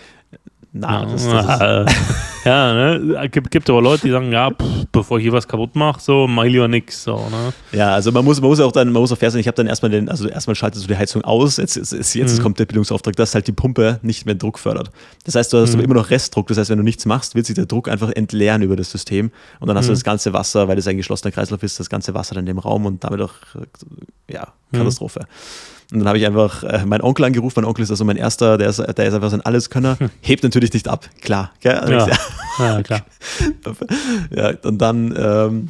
[0.77, 1.85] Na, das, das äh,
[2.45, 3.29] ja, ne?
[3.29, 6.27] Gibt, gibt aber Leute, die sagen, ja, pff, bevor ich hier was kaputt mache, so,
[6.27, 7.01] mach ich lieber nix.
[7.01, 7.53] So, ne?
[7.71, 9.55] Ja, also man muss, man muss auch dann, man muss auch fair sein, ich habe
[9.55, 12.43] dann erstmal den, also erstmal schaltest du die Heizung aus, jetzt, jetzt, jetzt, mhm.
[12.43, 14.91] kommt der Bildungsauftrag, dass halt die Pumpe nicht mehr Druck fördert.
[15.23, 15.83] Das heißt, du hast mhm.
[15.83, 18.61] immer noch Restdruck, das heißt, wenn du nichts machst, wird sich der Druck einfach entleeren
[18.61, 19.91] über das System und dann hast mhm.
[19.91, 22.47] du das ganze Wasser, weil das ein geschlossener Kreislauf ist, das ganze Wasser dann in
[22.47, 23.31] dem Raum und damit auch,
[24.29, 24.79] ja, mhm.
[25.91, 27.61] Und dann habe ich einfach äh, meinen Onkel angerufen.
[27.61, 29.99] Mein Onkel ist also mein erster, der ist, der ist einfach so ein Alleskönner.
[29.99, 30.09] Hm.
[30.21, 31.51] Hebt natürlich nicht ab, klar.
[31.59, 31.79] Gell?
[31.89, 32.07] Ja.
[32.59, 33.01] ja, klar.
[34.35, 35.69] ja, und dann, ähm,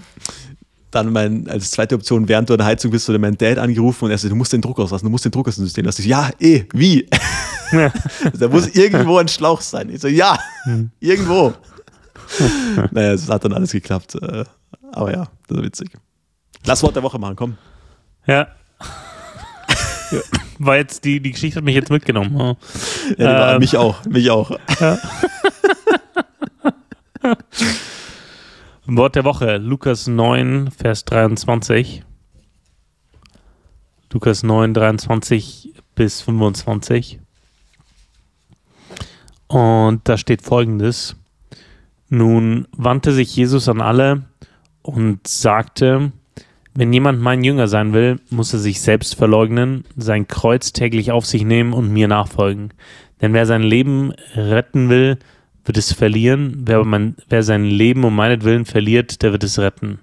[0.91, 4.05] dann mein, als zweite Option, während du an der Heizung bist, oder mein Dad angerufen
[4.05, 5.85] und er sagt, du musst den Druck auslassen, du musst den Druck aus dem System
[5.85, 6.01] lassen.
[6.01, 7.07] Ich ja, eh, wie?
[7.71, 7.91] Ja.
[8.39, 9.89] da muss irgendwo ein Schlauch sein.
[9.89, 10.91] Ich so, ja, hm.
[11.01, 11.53] irgendwo.
[12.91, 14.15] naja, es hat dann alles geklappt.
[14.15, 14.45] Äh,
[14.93, 15.89] aber ja, das ist witzig.
[16.65, 17.57] Lass Wort der Woche machen, komm.
[18.25, 18.47] Ja,
[20.59, 22.55] war jetzt, die, die Geschichte hat mich jetzt mitgenommen.
[23.17, 24.51] Ja, ähm, mich auch, mich auch.
[24.79, 24.97] Ja.
[28.87, 32.03] Wort der Woche, Lukas 9, Vers 23.
[34.11, 37.19] Lukas 9, 23 bis 25.
[39.47, 41.15] Und da steht folgendes.
[42.09, 44.23] Nun wandte sich Jesus an alle
[44.83, 46.11] und sagte,
[46.75, 51.25] wenn jemand mein Jünger sein will, muss er sich selbst verleugnen, sein Kreuz täglich auf
[51.25, 52.73] sich nehmen und mir nachfolgen.
[53.21, 55.17] Denn wer sein Leben retten will,
[55.63, 56.63] wird es verlieren.
[56.65, 59.99] Wer, mein, wer sein Leben um meinetwillen verliert, der wird es retten.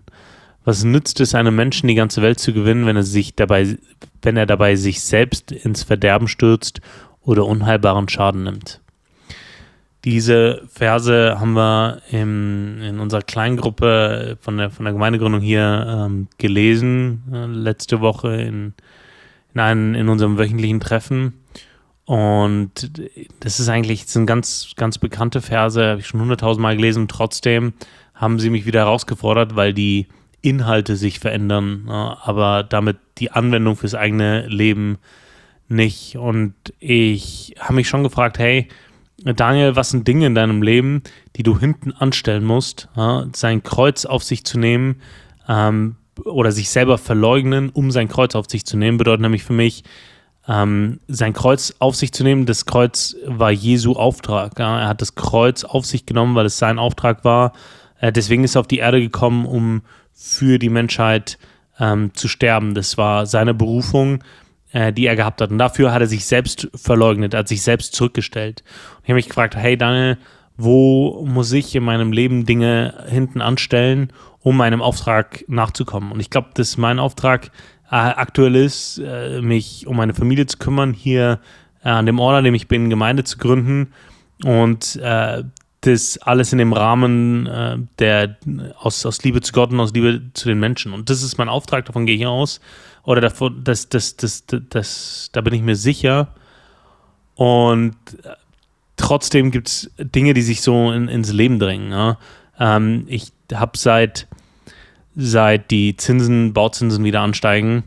[0.64, 3.76] Was nützt es einem Menschen, die ganze Welt zu gewinnen, wenn er sich dabei,
[4.22, 6.80] wenn er dabei sich selbst ins Verderben stürzt
[7.20, 8.81] oder unheilbaren Schaden nimmt?
[10.04, 16.28] Diese Verse haben wir im, in unserer Kleingruppe von der, von der Gemeindegründung hier ähm,
[16.38, 18.74] gelesen, äh, letzte Woche in,
[19.54, 21.34] in, einen, in unserem wöchentlichen Treffen.
[22.04, 22.90] Und
[23.40, 27.06] das ist eigentlich, das sind ganz, ganz bekannte Verse, habe ich schon hunderttausendmal gelesen.
[27.06, 27.72] trotzdem
[28.14, 30.08] haben sie mich wieder herausgefordert, weil die
[30.42, 34.98] Inhalte sich verändern, aber damit die Anwendung fürs eigene Leben
[35.68, 36.16] nicht.
[36.16, 38.68] Und ich habe mich schon gefragt, hey,
[39.24, 41.02] Daniel, was sind Dinge in deinem Leben,
[41.36, 42.88] die du hinten anstellen musst?
[42.96, 45.00] Ja, sein Kreuz auf sich zu nehmen
[45.48, 49.52] ähm, oder sich selber verleugnen, um sein Kreuz auf sich zu nehmen, bedeutet nämlich für
[49.52, 49.84] mich,
[50.48, 52.46] ähm, sein Kreuz auf sich zu nehmen.
[52.46, 54.58] Das Kreuz war Jesu Auftrag.
[54.58, 54.80] Ja?
[54.80, 57.52] Er hat das Kreuz auf sich genommen, weil es sein Auftrag war.
[58.00, 61.38] Äh, deswegen ist er auf die Erde gekommen, um für die Menschheit
[61.78, 62.74] ähm, zu sterben.
[62.74, 64.22] Das war seine Berufung,
[64.72, 65.50] äh, die er gehabt hat.
[65.50, 68.62] Und dafür hat er sich selbst verleugnet, er hat sich selbst zurückgestellt.
[68.96, 70.18] Und ich habe mich gefragt, hey Daniel,
[70.56, 76.12] wo muss ich in meinem Leben Dinge hinten anstellen, um meinem Auftrag nachzukommen?
[76.12, 77.50] Und ich glaube, dass mein Auftrag
[77.90, 81.40] äh, aktuell ist, äh, mich um meine Familie zu kümmern, hier
[81.84, 83.92] äh, an dem Ort, an dem ich bin, Gemeinde zu gründen
[84.44, 85.44] und äh,
[85.82, 88.36] das alles in dem Rahmen äh, der
[88.78, 90.92] aus, aus Liebe zu Gott und aus Liebe zu den Menschen.
[90.92, 92.60] Und das ist mein Auftrag, davon gehe ich aus.
[93.04, 96.28] Oder davon, das, das, das, das, da bin ich mir sicher.
[97.34, 97.96] Und
[98.96, 101.90] trotzdem gibt es Dinge, die sich so in, ins Leben drängen.
[101.90, 102.18] Ja?
[102.58, 104.28] Ähm, ich habe seit,
[105.16, 107.84] seit die Zinsen, Bauzinsen wieder ansteigen,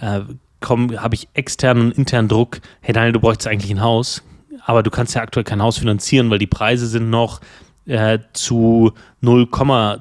[0.00, 0.20] äh,
[0.62, 2.60] habe ich externen und internen Druck.
[2.80, 4.22] Hey Daniel, du bräuchtest eigentlich ein Haus
[4.66, 7.40] aber du kannst ja aktuell kein Haus finanzieren, weil die Preise sind noch
[7.86, 9.48] äh, zu 0,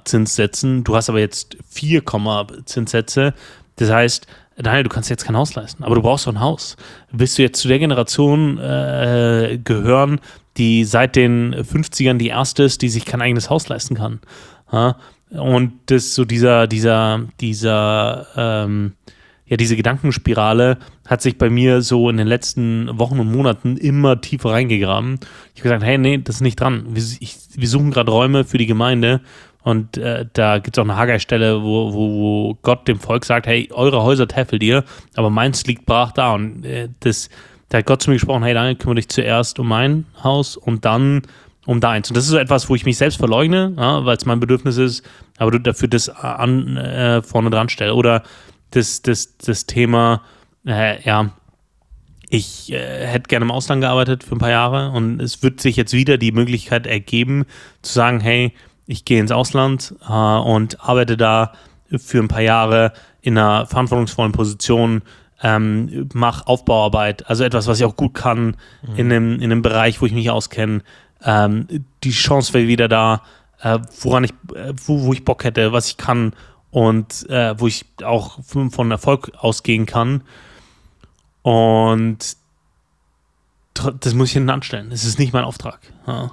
[0.05, 0.83] Zinssätzen.
[0.83, 2.01] Du hast aber jetzt 4,
[2.65, 3.35] Zinssätze.
[3.75, 4.25] Das heißt,
[4.57, 6.77] Daniel, du kannst jetzt kein Haus leisten, aber du brauchst doch ein Haus.
[7.11, 10.19] Willst du jetzt zu der Generation äh, gehören,
[10.57, 14.21] die seit den 50ern die erste ist, die sich kein eigenes Haus leisten kann?
[14.71, 14.97] Ja?
[15.29, 18.93] Und das so dieser, dieser, dieser, ähm,
[19.45, 24.21] ja, diese Gedankenspirale hat sich bei mir so in den letzten Wochen und Monaten immer
[24.21, 25.19] tiefer reingegraben.
[25.53, 26.85] Ich habe gesagt, hey, nee, das ist nicht dran.
[26.89, 29.21] Wir, ich, wir suchen gerade Räume für die Gemeinde
[29.65, 33.47] und äh, da gibt es auch eine Haggai-Stelle, wo, wo, wo, Gott dem Volk sagt,
[33.47, 34.83] hey, eure Häuser täffelt ihr,
[35.15, 36.35] aber meins liegt brach da.
[36.35, 37.31] Und äh, das,
[37.69, 40.85] da hat Gott zu mir gesprochen, hey, Daniel, kümmere dich zuerst um mein Haus und
[40.85, 41.23] dann
[41.65, 42.11] um deins.
[42.11, 44.77] Und das ist so etwas, wo ich mich selbst verleugne, ja, weil es mein Bedürfnis
[44.77, 45.03] ist,
[45.39, 47.95] aber dafür das an, äh, vorne dran stelle.
[47.95, 48.21] Oder
[48.69, 50.21] das, das, das Thema,
[50.67, 51.31] äh, ja,
[52.29, 55.75] ich äh, hätte gerne im Ausland gearbeitet für ein paar Jahre und es wird sich
[55.75, 57.45] jetzt wieder die Möglichkeit ergeben,
[57.81, 58.53] zu sagen, hey,
[58.87, 61.53] ich gehe ins Ausland äh, und arbeite da
[61.95, 65.01] für ein paar Jahre in einer verantwortungsvollen Position,
[65.41, 68.95] ähm, mache Aufbauarbeit, also etwas, was ich auch gut kann, mhm.
[68.95, 70.81] in, einem, in einem Bereich, wo ich mich auskenne.
[71.23, 71.67] Ähm,
[72.03, 73.21] die Chance wäre wieder da,
[73.61, 76.33] äh, woran ich, äh, wo, wo ich Bock hätte, was ich kann
[76.71, 80.23] und äh, wo ich auch von Erfolg ausgehen kann.
[81.41, 82.37] Und
[83.99, 84.89] das muss ich hinten anstellen.
[84.89, 85.79] Das ist nicht mein Auftrag.
[86.07, 86.31] Ja.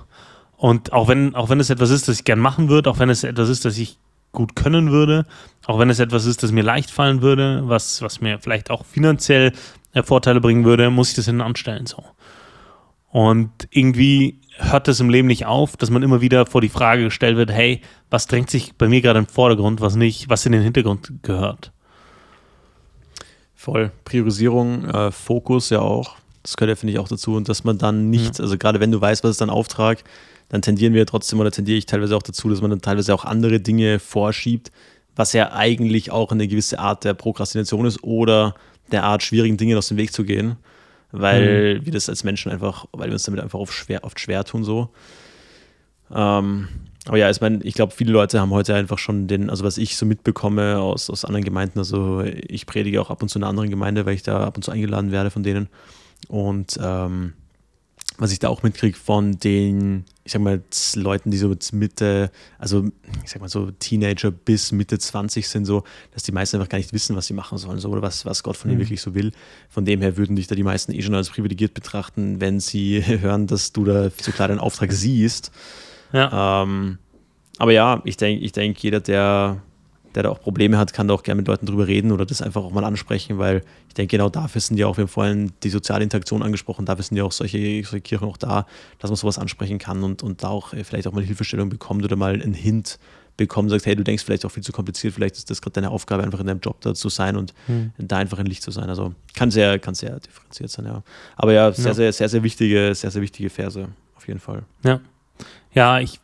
[0.62, 3.10] Und auch wenn, auch wenn es etwas ist, das ich gern machen würde, auch wenn
[3.10, 3.98] es etwas ist, das ich
[4.30, 5.26] gut können würde,
[5.66, 8.84] auch wenn es etwas ist, das mir leicht fallen würde, was, was mir vielleicht auch
[8.84, 9.50] finanziell
[9.92, 11.86] äh, Vorteile bringen würde, muss ich das hinten anstellen.
[11.86, 12.04] So.
[13.10, 17.02] Und irgendwie hört es im Leben nicht auf, dass man immer wieder vor die Frage
[17.02, 20.52] gestellt wird, hey, was drängt sich bei mir gerade im Vordergrund, was nicht, was in
[20.52, 21.72] den Hintergrund gehört?
[23.56, 23.90] Voll.
[24.04, 26.21] Priorisierung, äh, Fokus ja auch.
[26.42, 27.34] Das gehört ja, finde ich, auch dazu.
[27.34, 28.44] Und dass man dann nicht, mhm.
[28.44, 30.02] also gerade wenn du weißt, was ist dein Auftrag,
[30.48, 33.24] dann tendieren wir trotzdem oder tendiere ich teilweise auch dazu, dass man dann teilweise auch
[33.24, 34.70] andere Dinge vorschiebt,
[35.16, 38.54] was ja eigentlich auch eine gewisse Art der Prokrastination ist oder
[38.90, 40.56] der Art, schwierigen Dingen aus dem Weg zu gehen
[41.12, 41.86] weil mhm.
[41.86, 44.64] wir das als Menschen einfach, weil wir uns damit einfach oft schwer, oft schwer tun
[44.64, 44.88] so.
[46.12, 46.68] Ähm,
[47.06, 49.78] aber ja, ich meine, ich glaube, viele Leute haben heute einfach schon den, also was
[49.78, 53.44] ich so mitbekomme aus, aus anderen Gemeinden, also ich predige auch ab und zu in
[53.44, 55.68] einer anderen Gemeinde, weil ich da ab und zu eingeladen werde von denen.
[56.28, 57.34] Und ähm,
[58.18, 60.62] was ich da auch mitkriege von den, ich sag mal,
[60.94, 62.84] Leuten, die so Mitte, also
[63.24, 66.78] ich sag mal so Teenager bis Mitte 20 sind, so, dass die meisten einfach gar
[66.78, 68.82] nicht wissen, was sie machen sollen, so, oder was, was Gott von ihnen mhm.
[68.82, 69.32] wirklich so will.
[69.68, 73.02] Von dem her würden dich da die meisten eh schon als privilegiert betrachten, wenn sie
[73.20, 75.50] hören, dass du da so klar deinen Auftrag siehst.
[76.12, 76.62] Ja.
[76.62, 76.98] Ähm,
[77.58, 79.62] aber ja, ich denke, ich denk, jeder, der
[80.14, 82.42] der da auch Probleme hat, kann da auch gerne mit Leuten drüber reden oder das
[82.42, 85.52] einfach auch mal ansprechen, weil ich denke, genau dafür sind ja auch, wir haben vorhin
[85.62, 88.66] die soziale Interaktion angesprochen, dafür sind ja auch solche, solche Kirchen auch da,
[88.98, 92.04] dass man sowas ansprechen kann und, und da auch äh, vielleicht auch mal Hilfestellung bekommt
[92.04, 92.98] oder mal einen Hint
[93.36, 95.90] bekommt, sagt, hey, du denkst vielleicht auch viel zu kompliziert, vielleicht ist das gerade deine
[95.90, 97.92] Aufgabe, einfach in deinem Job da zu sein und mhm.
[97.98, 98.88] da einfach ein Licht zu sein.
[98.88, 101.02] Also kann sehr, kann sehr differenziert sein, ja.
[101.36, 101.94] Aber ja, sehr, ja.
[101.94, 104.64] sehr, sehr, sehr wichtige, sehr, sehr wichtige Verse, auf jeden Fall.
[104.84, 105.00] Ja,
[105.74, 106.20] Ja, ich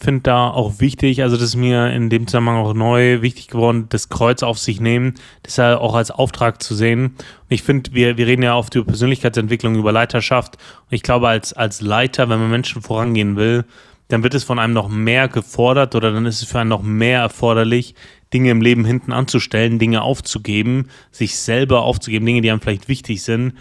[0.00, 3.86] finde da auch wichtig, also das ist mir in dem Zusammenhang auch neu wichtig geworden,
[3.90, 7.06] das Kreuz auf sich nehmen, das ja auch als Auftrag zu sehen.
[7.06, 10.56] Und ich finde, wir, wir reden ja oft über Persönlichkeitsentwicklung, über Leiterschaft.
[10.56, 13.64] Und ich glaube, als, als Leiter, wenn man Menschen vorangehen will,
[14.08, 16.82] dann wird es von einem noch mehr gefordert oder dann ist es für einen noch
[16.82, 17.94] mehr erforderlich,
[18.32, 23.22] Dinge im Leben hinten anzustellen, Dinge aufzugeben, sich selber aufzugeben, Dinge, die einem vielleicht wichtig
[23.22, 23.52] sind,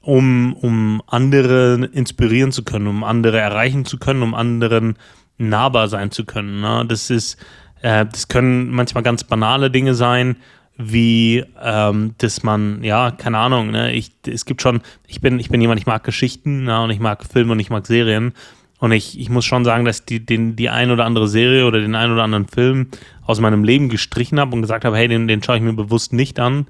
[0.00, 4.96] um, um andere inspirieren zu können, um andere erreichen zu können, um anderen
[5.40, 6.60] nahbar sein zu können.
[6.60, 6.84] Ne?
[6.86, 7.36] Das ist,
[7.82, 10.36] äh, das können manchmal ganz banale Dinge sein,
[10.76, 15.50] wie ähm, dass man, ja, keine Ahnung, ne, ich, es gibt schon, ich bin, ich
[15.50, 18.32] bin jemand, ich mag Geschichten ne, und ich mag Filme und ich mag Serien.
[18.78, 21.80] Und ich, ich muss schon sagen, dass die, den, die ein oder andere Serie oder
[21.80, 22.86] den ein oder anderen Film
[23.26, 26.14] aus meinem Leben gestrichen habe und gesagt habe, hey, den, den schaue ich mir bewusst
[26.14, 26.66] nicht an,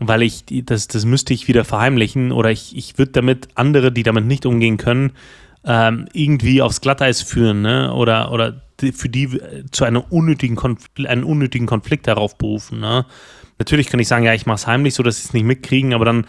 [0.00, 4.02] weil ich, das, das müsste ich wieder verheimlichen oder ich, ich würde damit andere, die
[4.02, 5.12] damit nicht umgehen können,
[5.66, 7.92] ähm, irgendwie aufs Glatteis führen, ne?
[7.92, 13.04] Oder, oder für die äh, zu einem unnötigen, Konfl einen unnötigen Konflikt heraufberufen, ne?
[13.58, 15.94] Natürlich könnte ich sagen, ja, ich mache es heimlich, so dass sie es nicht mitkriegen,
[15.94, 16.26] aber dann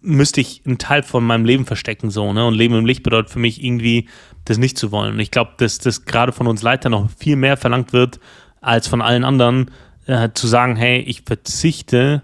[0.00, 2.44] müsste ich einen Teil von meinem Leben verstecken, so, ne?
[2.44, 4.08] Und Leben im Licht bedeutet für mich irgendwie,
[4.44, 5.14] das nicht zu wollen.
[5.14, 8.18] Und ich glaube, dass das gerade von uns Leitern noch viel mehr verlangt wird,
[8.60, 9.70] als von allen anderen,
[10.06, 12.22] äh, zu sagen, hey, ich verzichte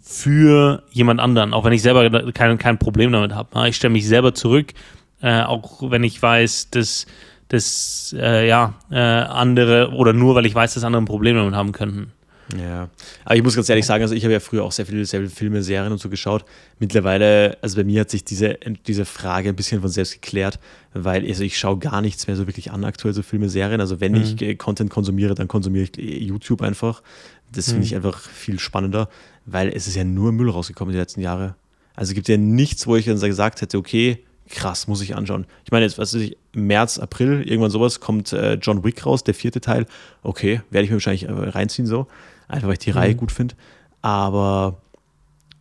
[0.00, 3.56] für jemand anderen, auch wenn ich selber kein, kein Problem damit habe.
[3.58, 3.68] Ne?
[3.68, 4.74] Ich stelle mich selber zurück,
[5.22, 7.06] äh, auch wenn ich weiß, dass,
[7.48, 11.54] dass äh, ja, äh, andere oder nur weil ich weiß, dass andere ein Problem damit
[11.54, 12.12] haben könnten.
[12.58, 12.90] Ja,
[13.24, 15.20] aber ich muss ganz ehrlich sagen, also ich habe ja früher auch sehr viele, sehr
[15.20, 16.44] viele Filme, Serien und so geschaut.
[16.78, 20.58] Mittlerweile, also bei mir hat sich diese, diese Frage ein bisschen von selbst geklärt,
[20.92, 23.80] weil also ich schaue gar nichts mehr so wirklich an aktuell, so Filme, Serien.
[23.80, 24.36] Also wenn mhm.
[24.38, 27.02] ich Content konsumiere, dann konsumiere ich YouTube einfach.
[27.50, 27.84] Das finde mhm.
[27.84, 29.08] ich einfach viel spannender,
[29.46, 31.54] weil es ist ja nur Müll rausgekommen die letzten Jahre.
[31.94, 35.46] Also es gibt ja nichts, wo ich dann gesagt hätte, okay, krass, muss ich anschauen.
[35.64, 39.24] Ich meine, jetzt, was weiß ich, März, April, irgendwann sowas, kommt äh, John Wick raus,
[39.24, 39.86] der vierte Teil.
[40.22, 42.06] Okay, werde ich mir wahrscheinlich äh, reinziehen so.
[42.48, 42.98] Einfach weil ich die mhm.
[42.98, 43.54] Reihe gut finde.
[44.02, 44.82] Aber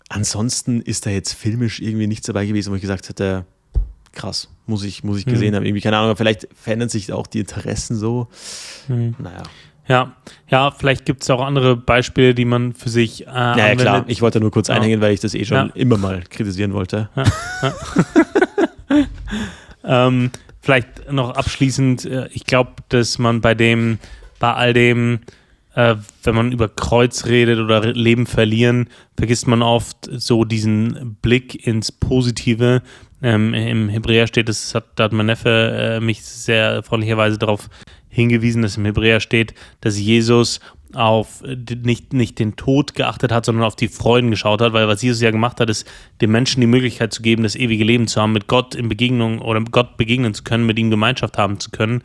[0.09, 3.45] ansonsten ist da jetzt filmisch irgendwie nichts dabei gewesen, wo ich gesagt hätte,
[4.11, 5.31] krass, muss ich, muss ich mhm.
[5.31, 5.65] gesehen haben.
[5.65, 8.27] Irgendwie, keine Ahnung, vielleicht verändern sich auch die Interessen so.
[8.87, 9.15] Mhm.
[9.19, 9.43] Naja.
[9.87, 10.15] Ja,
[10.47, 13.27] ja, vielleicht gibt es auch andere Beispiele, die man für sich.
[13.27, 14.05] Äh, ja, ja, klar.
[14.07, 14.75] Ich wollte nur kurz ja.
[14.75, 15.73] einhängen, weil ich das eh schon ja.
[15.73, 17.09] immer mal kritisieren wollte.
[17.15, 17.23] Ja.
[19.91, 20.31] ähm,
[20.61, 23.99] vielleicht noch abschließend, äh, ich glaube, dass man bei dem,
[24.39, 25.19] bei all dem,
[25.75, 28.87] äh, wenn man über Kreuz redet oder Leben verlieren,
[29.17, 32.81] vergisst man oft so diesen Blick ins Positive.
[33.21, 37.69] Ähm, Im Hebräer steht, das hat, da hat mein Neffe äh, mich sehr freundlicherweise darauf
[38.07, 40.61] hingewiesen, dass im Hebräer steht, dass Jesus
[40.95, 41.43] auf
[41.83, 45.21] nicht, nicht den Tod geachtet hat, sondern auf die Freuden geschaut hat, weil was Jesus
[45.21, 45.87] ja gemacht hat, ist,
[46.21, 49.39] den Menschen die Möglichkeit zu geben, das ewige Leben zu haben, mit Gott in Begegnung
[49.39, 52.03] oder Gott begegnen zu können, mit ihm Gemeinschaft haben zu können,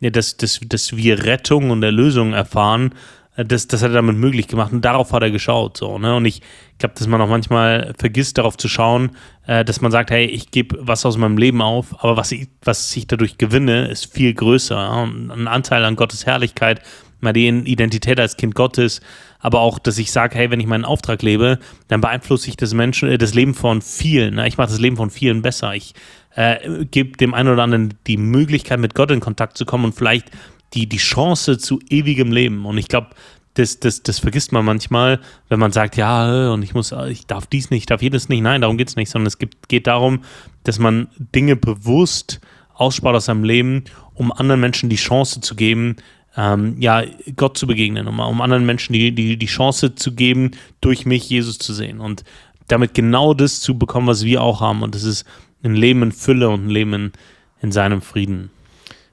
[0.00, 2.92] ja, dass, dass, dass wir Rettung und Erlösung erfahren,
[3.36, 5.76] äh, das, das hat er damit möglich gemacht und darauf hat er geschaut.
[5.76, 6.14] So, ne?
[6.16, 6.42] Und ich
[6.78, 9.10] glaube, dass man auch manchmal vergisst, darauf zu schauen,
[9.46, 12.48] äh, dass man sagt, hey, ich gebe was aus meinem Leben auf, aber was ich,
[12.62, 14.76] was ich dadurch gewinne, ist viel größer.
[14.76, 15.02] Ja?
[15.02, 16.80] Und ein Anteil an Gottes Herrlichkeit
[17.20, 19.00] die Identität als Kind Gottes,
[19.40, 21.58] aber auch, dass ich sage, hey, wenn ich meinen Auftrag lebe,
[21.88, 24.36] dann beeinflusse ich das Menschen, äh, das Leben von vielen.
[24.36, 24.48] Ne?
[24.48, 25.74] Ich mache das Leben von vielen besser.
[25.74, 25.94] Ich
[26.34, 29.94] äh, gebe dem einen oder anderen die Möglichkeit, mit Gott in Kontakt zu kommen und
[29.94, 30.30] vielleicht
[30.74, 32.66] die, die Chance zu ewigem Leben.
[32.66, 33.08] Und ich glaube,
[33.54, 37.46] das, das, das vergisst man manchmal, wenn man sagt, ja, und ich muss, ich darf
[37.46, 38.42] dies nicht, ich darf jedes nicht.
[38.42, 40.22] Nein, darum geht es nicht, sondern es gibt, geht darum,
[40.64, 42.40] dass man Dinge bewusst
[42.74, 45.96] ausspart aus seinem Leben, um anderen Menschen die Chance zu geben,
[46.36, 47.02] ähm, ja,
[47.34, 51.28] Gott zu begegnen, um, um anderen Menschen die, die, die Chance zu geben, durch mich
[51.28, 52.24] Jesus zu sehen und
[52.68, 54.82] damit genau das zu bekommen, was wir auch haben.
[54.82, 55.24] Und das ist
[55.62, 57.12] ein Leben in Fülle und ein Leben in,
[57.62, 58.50] in seinem Frieden.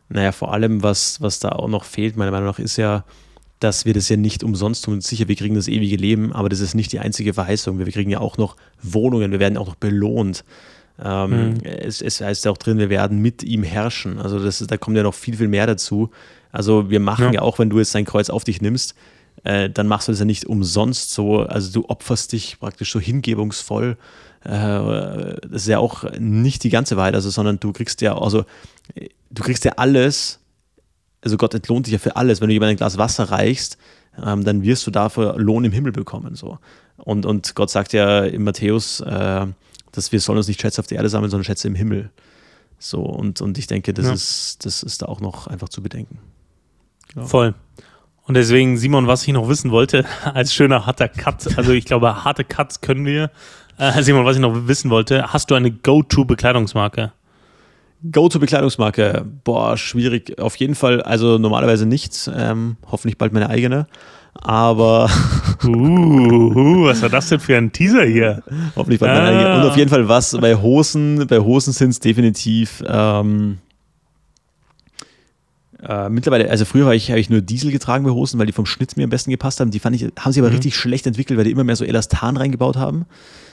[0.10, 3.04] Naja, vor allem, was, was da auch noch fehlt, meiner Meinung nach, ist ja,
[3.60, 5.02] dass wir das ja nicht umsonst tun.
[5.02, 7.80] Sicher, wir kriegen das ewige Leben, aber das ist nicht die einzige Verheißung.
[7.80, 10.44] Wir kriegen ja auch noch Wohnungen, wir werden auch noch belohnt.
[11.02, 11.60] Ähm, mhm.
[11.64, 14.20] es, es, heißt ja auch drin, wir werden mit ihm herrschen.
[14.20, 16.12] Also das, da kommt ja noch viel, viel mehr dazu.
[16.54, 18.96] Also wir machen ja, ja auch, wenn du jetzt dein Kreuz auf dich nimmst,
[19.44, 21.40] äh, dann machst du das ja nicht umsonst so.
[21.40, 23.98] Also du opferst dich praktisch so hingebungsvoll.
[24.46, 28.46] Äh, das ist ja auch nicht die ganze Wahrheit, also, sondern du kriegst ja, also
[29.32, 30.40] du kriegst ja alles,
[31.22, 32.40] also Gott entlohnt dich ja für alles.
[32.40, 33.78] Wenn du jemandem ein Glas Wasser reichst,
[34.24, 36.36] ähm, dann wirst du dafür Lohn im Himmel bekommen.
[36.36, 36.60] So.
[36.98, 39.48] Und, und Gott sagt ja in Matthäus, äh,
[39.92, 42.12] dass wir sollen uns nicht Schätze auf der Erde sammeln, sondern Schätze im Himmel.
[42.80, 44.14] So, und, und ich denke, das, ja.
[44.14, 46.20] ist, das ist da auch noch einfach zu bedenken.
[47.14, 47.26] Genau.
[47.28, 47.54] Voll.
[48.26, 52.24] Und deswegen, Simon, was ich noch wissen wollte, als schöner harter Cut, also ich glaube,
[52.24, 53.32] harte Cuts können wir.
[53.78, 57.12] Äh, Simon, was ich noch wissen wollte, hast du eine Go-To-Bekleidungsmarke?
[58.12, 59.26] Go-To-Bekleidungsmarke.
[59.44, 60.40] Boah, schwierig.
[60.40, 62.30] Auf jeden Fall, also normalerweise nichts.
[62.34, 63.88] Ähm, hoffentlich bald meine eigene.
[64.34, 65.10] Aber.
[65.64, 68.44] uh, uh, was war das denn für ein Teaser hier?
[68.76, 69.56] hoffentlich bald meine eigene.
[69.56, 70.38] Und auf jeden Fall was.
[70.40, 72.84] Bei Hosen, bei Hosen sind es definitiv.
[72.86, 73.60] Ähm,
[75.88, 78.54] äh, mittlerweile, also früher habe ich, hab ich nur Diesel getragen bei Hosen, weil die
[78.54, 79.72] vom Schnitt mir am besten gepasst haben.
[79.72, 80.56] Die fand ich, haben sie aber mhm.
[80.56, 83.06] richtig schlecht entwickelt, weil die immer mehr so Elastan reingebaut haben.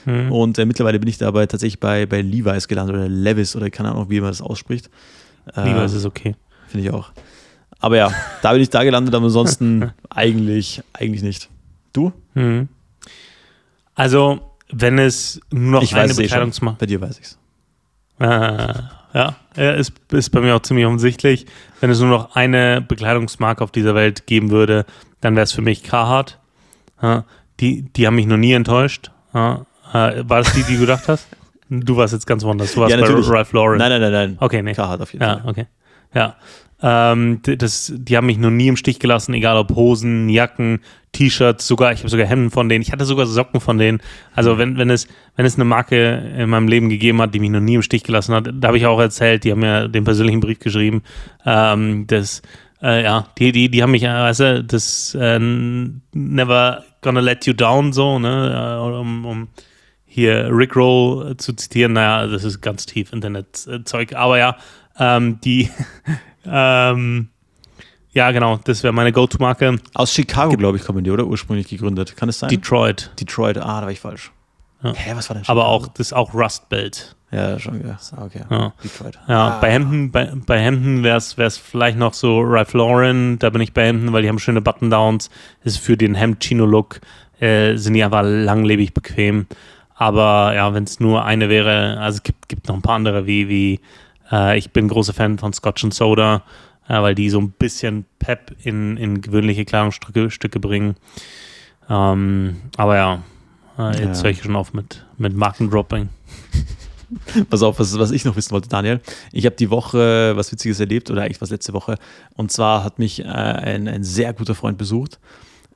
[0.05, 0.31] Mhm.
[0.31, 3.91] Und äh, mittlerweile bin ich dabei tatsächlich bei, bei Levi's gelandet oder Levis oder keine
[3.91, 4.89] Ahnung, wie man das ausspricht.
[5.55, 6.35] Äh, Levi's ist okay.
[6.67, 7.11] Finde ich auch.
[7.79, 11.49] Aber ja, da bin ich da gelandet, aber ansonsten eigentlich, eigentlich nicht.
[11.91, 12.13] Du?
[12.35, 12.69] Mhm.
[13.95, 14.39] Also,
[14.71, 16.77] wenn es nur noch ich eine Bekleidungsmarke.
[16.79, 17.37] Bei dir weiß ich es.
[19.13, 21.45] Ja, ist, ist bei mir auch ziemlich offensichtlich.
[21.79, 24.85] Wenn es nur noch eine Bekleidungsmarke auf dieser Welt geben würde,
[25.19, 26.39] dann wäre es für mich Carhartt.
[27.01, 27.25] Ja,
[27.59, 29.11] die, die haben mich noch nie enttäuscht.
[29.33, 31.27] Ja, äh, war das die, die du gedacht hast?
[31.69, 32.73] Du warst jetzt ganz woanders.
[32.73, 33.77] Du warst ja, bei Ralph Lauren.
[33.77, 34.37] Nein, nein, nein, nein.
[34.39, 34.73] Okay, nee.
[34.73, 35.49] Carhartt auf jeden ja, Fall.
[35.49, 35.67] Okay.
[36.13, 36.35] Ja,
[36.81, 40.79] ähm, das, die haben mich noch nie im Stich gelassen, egal ob Hosen, Jacken,
[41.11, 44.01] T-Shirts, sogar, ich habe sogar Hemden von denen, ich hatte sogar Socken von denen.
[44.33, 47.49] Also wenn, wenn es, wenn es eine Marke in meinem Leben gegeben hat, die mich
[47.49, 50.03] noch nie im Stich gelassen hat, da habe ich auch erzählt, die haben mir den
[50.03, 51.03] persönlichen Brief geschrieben,
[51.45, 52.41] ähm, das,
[52.81, 55.39] äh, ja, die, die, die haben mich, äh, weißt du, das äh,
[56.13, 59.47] never gonna let you down, so, ne, äh, um, um
[60.05, 64.57] hier Rickroll zu zitieren, naja, das ist ganz tief Internetzeug, aber ja,
[64.99, 65.69] ähm, die
[66.45, 67.29] Ähm,
[68.13, 69.79] ja, genau, das wäre meine Go-To-Marke.
[69.93, 71.25] Aus Chicago, glaube ich, kommen die, oder?
[71.25, 72.17] Ursprünglich gegründet.
[72.17, 72.49] Kann es sein?
[72.49, 73.11] Detroit.
[73.19, 74.31] Detroit, ah, da war ich falsch.
[74.83, 74.93] Ja.
[74.93, 75.61] Hä, was war denn Chicago?
[75.61, 77.15] Aber auch, das ist auch Rust Belt.
[77.31, 77.97] Ja, schon, ja.
[78.17, 78.41] Ah, okay.
[78.49, 79.17] Ja, Detroit.
[79.27, 79.59] Ja, ah.
[79.61, 83.73] bei Hemden, bei, bei Hemden wäre es vielleicht noch so Ralph Lauren, da bin ich
[83.73, 85.29] bei Hemden, weil die haben schöne Button-Downs.
[85.63, 86.99] Ist für den Hemd-Chino-Look,
[87.39, 89.47] äh, sind die einfach langlebig bequem.
[89.95, 93.25] Aber ja, wenn es nur eine wäre, also es gibt, gibt noch ein paar andere
[93.27, 93.79] wie, wie
[94.31, 96.43] äh, ich bin großer Fan von Scotch and Soda,
[96.87, 100.95] äh, weil die so ein bisschen Pep in, in gewöhnliche Kleidungsstücke Stücke bringen.
[101.89, 103.23] Ähm, aber ja,
[103.77, 104.23] äh, jetzt ja.
[104.23, 106.09] höre ich schon auf mit, mit Markendropping.
[107.49, 109.01] Pass auf, was, was ich noch wissen wollte, Daniel.
[109.33, 111.97] Ich habe die Woche was Witziges erlebt, oder eigentlich was letzte Woche.
[112.35, 115.19] Und zwar hat mich äh, ein, ein sehr guter Freund besucht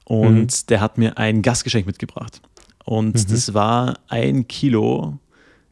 [0.06, 0.68] und mhm.
[0.70, 2.42] der hat mir ein Gastgeschenk mitgebracht.
[2.86, 3.32] Und mhm.
[3.32, 5.20] das war ein Kilo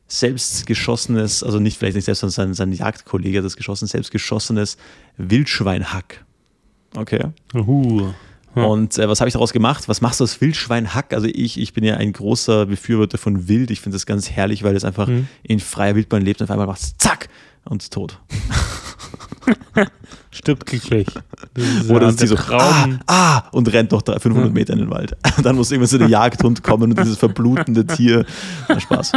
[0.07, 4.77] selbstgeschossenes, also nicht vielleicht nicht selbst, sondern sein, sein Jagdkollege hat das geschossen, selbstgeschossenes
[5.17, 6.25] Wildschweinhack.
[6.95, 7.25] Okay.
[7.55, 8.13] Uh.
[8.53, 8.65] Hm.
[8.65, 9.87] Und äh, was habe ich daraus gemacht?
[9.87, 11.13] Was machst du aus Wildschweinhack?
[11.13, 13.71] Also ich, ich bin ja ein großer Befürworter von Wild.
[13.71, 15.27] Ich finde das ganz herrlich, weil es einfach hm.
[15.41, 17.29] in freier Wildbahn lebt und auf einmal macht es zack
[17.65, 18.19] und tot.
[20.33, 21.07] Stirbt glücklich.
[21.53, 25.15] Das Oder ist die so, ah, ah, und rennt noch 500 Meter in den Wald.
[25.43, 28.25] Dann muss irgendwann so der Jagdhund kommen und dieses verblutende Tier.
[28.67, 29.11] Na, Spaß.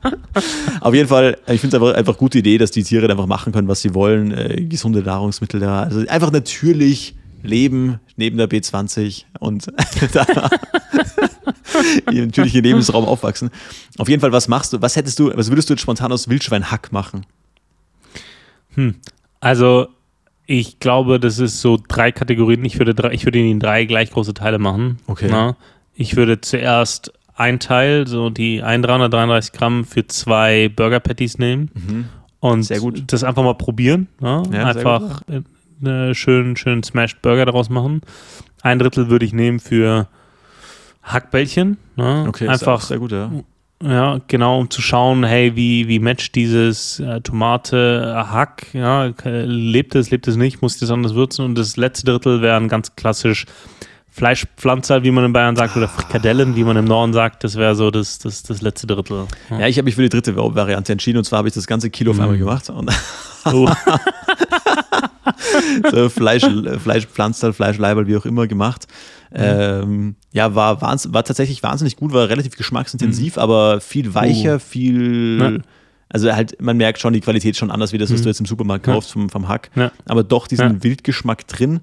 [0.80, 3.52] Auf jeden Fall, ich finde es einfach, einfach gute Idee, dass die Tiere einfach machen
[3.52, 4.30] können, was sie wollen.
[4.30, 5.82] Äh, gesunde Nahrungsmittel da.
[5.82, 9.66] Also einfach natürlich leben neben der B20 und
[10.12, 10.26] da
[12.06, 13.50] natürlich im Lebensraum aufwachsen.
[13.98, 16.28] Auf jeden Fall, was machst du, was hättest du, was würdest du jetzt spontan aus
[16.28, 17.26] Wildschweinhack machen?
[18.74, 18.94] Hm.
[19.40, 19.88] Also,
[20.50, 22.64] ich glaube, das ist so drei Kategorien.
[22.64, 24.98] Ich würde, drei, ich würde ihn in drei gleich große Teile machen.
[25.06, 25.28] Okay.
[25.30, 25.56] Na,
[25.94, 31.70] ich würde zuerst ein Teil, so die 333 Gramm für zwei Burger Patties nehmen.
[31.74, 32.04] Mhm.
[32.40, 33.12] Und sehr gut.
[33.12, 34.08] das einfach mal probieren.
[34.20, 34.42] Ja?
[34.50, 38.00] Ja, einfach einen schönen, schönen Smashed Burger daraus machen.
[38.62, 40.08] Ein Drittel würde ich nehmen für
[41.04, 41.78] Hackbällchen.
[41.96, 43.30] Okay, einfach sehr gut, ja.
[43.82, 49.10] Ja, genau, um zu schauen, hey, wie, wie matcht dieses äh, Tomate, äh, Hack, ja,
[49.24, 52.68] lebt es, lebt es nicht, muss ich das anders würzen und das letzte Drittel wären
[52.68, 53.46] ganz klassisch
[54.10, 57.74] Fleischpflanzer, wie man in Bayern sagt, oder Frikadellen, wie man im Norden sagt, das wäre
[57.74, 59.26] so das, das, das letzte Drittel.
[59.48, 61.66] Ja, ja ich habe mich für die dritte Variante entschieden und zwar habe ich das
[61.66, 62.40] ganze Kilo auf einmal mhm.
[62.40, 62.90] gemacht und
[63.46, 63.70] oh.
[65.90, 66.46] so Fleisch,
[66.82, 68.86] Fleischpflanzer, Fleischleiberl, wie auch immer gemacht.
[69.30, 69.36] Mhm.
[69.38, 73.42] Ähm, ja, war, war, war tatsächlich wahnsinnig gut, war relativ geschmacksintensiv, mhm.
[73.42, 74.58] aber viel weicher, oh.
[74.58, 75.38] viel.
[75.40, 75.52] Ja.
[76.08, 78.24] Also halt, man merkt schon, die Qualität schon anders wie das, was mhm.
[78.24, 79.70] du jetzt im Supermarkt kaufst vom, vom Hack.
[79.76, 79.92] Ja.
[80.06, 81.80] Aber doch diesen Wildgeschmack drin.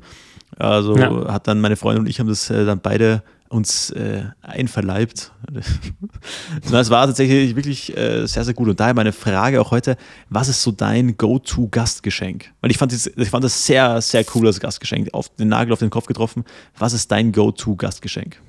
[0.57, 0.97] Also
[1.29, 5.31] hat dann meine Freundin und ich haben das äh, dann beide uns äh, einverleibt.
[6.61, 8.69] es war tatsächlich wirklich äh, sehr, sehr gut.
[8.69, 9.97] Und daher meine Frage auch heute,
[10.29, 12.51] was ist so dein Go-To-Gastgeschenk?
[12.61, 15.09] Weil ich fand, das, ich fand das sehr, sehr cool, das Gastgeschenk.
[15.13, 16.43] Auf den Nagel auf den Kopf getroffen.
[16.77, 18.41] Was ist dein Go-To-Gastgeschenk?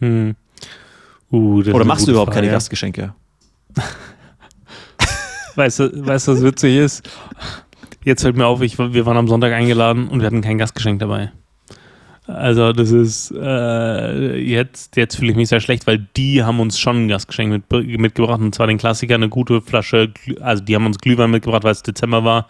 [0.00, 0.36] Hm.
[1.30, 2.46] Uh, Oder machst du überhaupt Frage.
[2.46, 3.14] keine Gastgeschenke?
[5.56, 7.08] weißt du, weißt, was witzig ist?
[8.04, 11.00] Jetzt fällt mir auf, ich, wir waren am Sonntag eingeladen und wir hatten kein Gastgeschenk
[11.00, 11.32] dabei.
[12.26, 16.78] Also das ist äh, jetzt, jetzt fühle ich mich sehr schlecht, weil die haben uns
[16.78, 20.86] schon ein Gastgeschenk mit, mitgebracht und zwar den Klassiker, eine gute Flasche, also die haben
[20.86, 22.48] uns Glühwein mitgebracht, weil es Dezember war.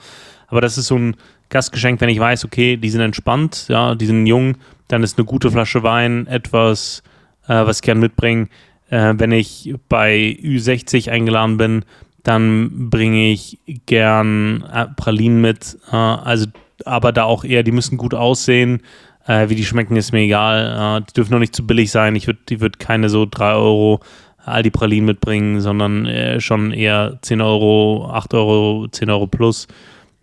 [0.49, 1.17] Aber das ist so ein
[1.51, 4.57] Gastgeschenk, wenn ich weiß, okay, die sind entspannt, ja, die sind jung,
[4.89, 7.03] dann ist eine gute Flasche Wein etwas,
[7.47, 8.49] äh, was ich gern mitbringe.
[8.89, 11.85] Äh, wenn ich bei Ü60 eingeladen bin,
[12.23, 14.65] dann bringe ich gern
[14.97, 15.79] Pralinen mit.
[15.93, 16.47] Äh, also,
[16.85, 18.81] aber da auch eher, die müssen gut aussehen.
[19.27, 21.01] Äh, wie die schmecken, ist mir egal.
[21.01, 22.15] Äh, die dürfen noch nicht zu billig sein.
[22.17, 24.01] Ich würde, die würde keine so 3 Euro
[24.45, 29.67] all die Pralinen mitbringen, sondern äh, schon eher 10 Euro, 8 Euro, 10 Euro plus.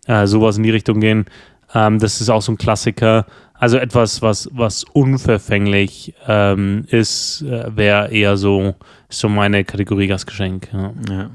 [0.08, 1.26] Äh, sowas in die Richtung gehen.
[1.74, 3.26] Ähm, das ist auch so ein Klassiker.
[3.54, 8.76] Also etwas, was, was unverfänglich ähm, ist, äh, wäre eher so,
[9.10, 10.70] so meine Kategorie Gastgeschenk.
[10.74, 10.94] Ja.
[11.10, 11.30] Ja.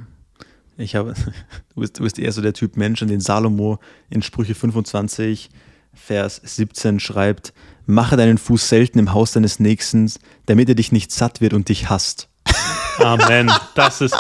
[0.77, 1.15] Ich habe,
[1.75, 3.79] du bist, du bist eher so der Typ Mensch, an den Salomo
[4.11, 5.51] in Sprüche 25,
[5.95, 7.53] Vers 17 schreibt:
[7.87, 10.11] Mache deinen Fuß selten im Haus deines Nächsten,
[10.47, 12.29] damit er dich nicht satt wird und dich hasst.
[12.99, 13.51] Amen.
[13.75, 14.17] Das ist.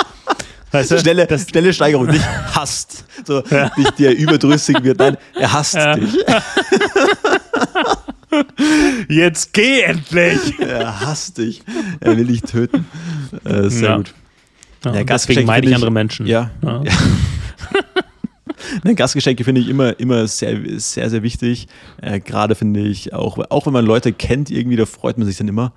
[0.70, 2.22] Weißt du, Schnelle, schnelle Steigerung, dich
[2.54, 3.04] hasst.
[3.26, 3.70] So, Ja.
[3.78, 5.94] nicht der überdrüssig wird, nein, er hasst Ja.
[5.96, 6.14] dich.
[9.08, 10.58] jetzt geh endlich!
[10.60, 11.62] Er hasst dich.
[12.00, 12.86] Er will dich töten.
[13.44, 13.96] Äh, sehr Ja.
[13.96, 14.14] gut.
[14.84, 16.26] Ja, Ja, deswegen finde ich ich- andere Menschen.
[16.26, 16.50] Ja.
[16.62, 16.82] Ja.
[18.74, 18.80] Ja.
[18.84, 21.68] Ne, Gastgeschenke finde ich immer, immer sehr, sehr, sehr wichtig.
[22.02, 25.36] Äh, Gerade finde ich, auch, auch wenn man Leute kennt, irgendwie, da freut man sich
[25.36, 25.72] dann immer.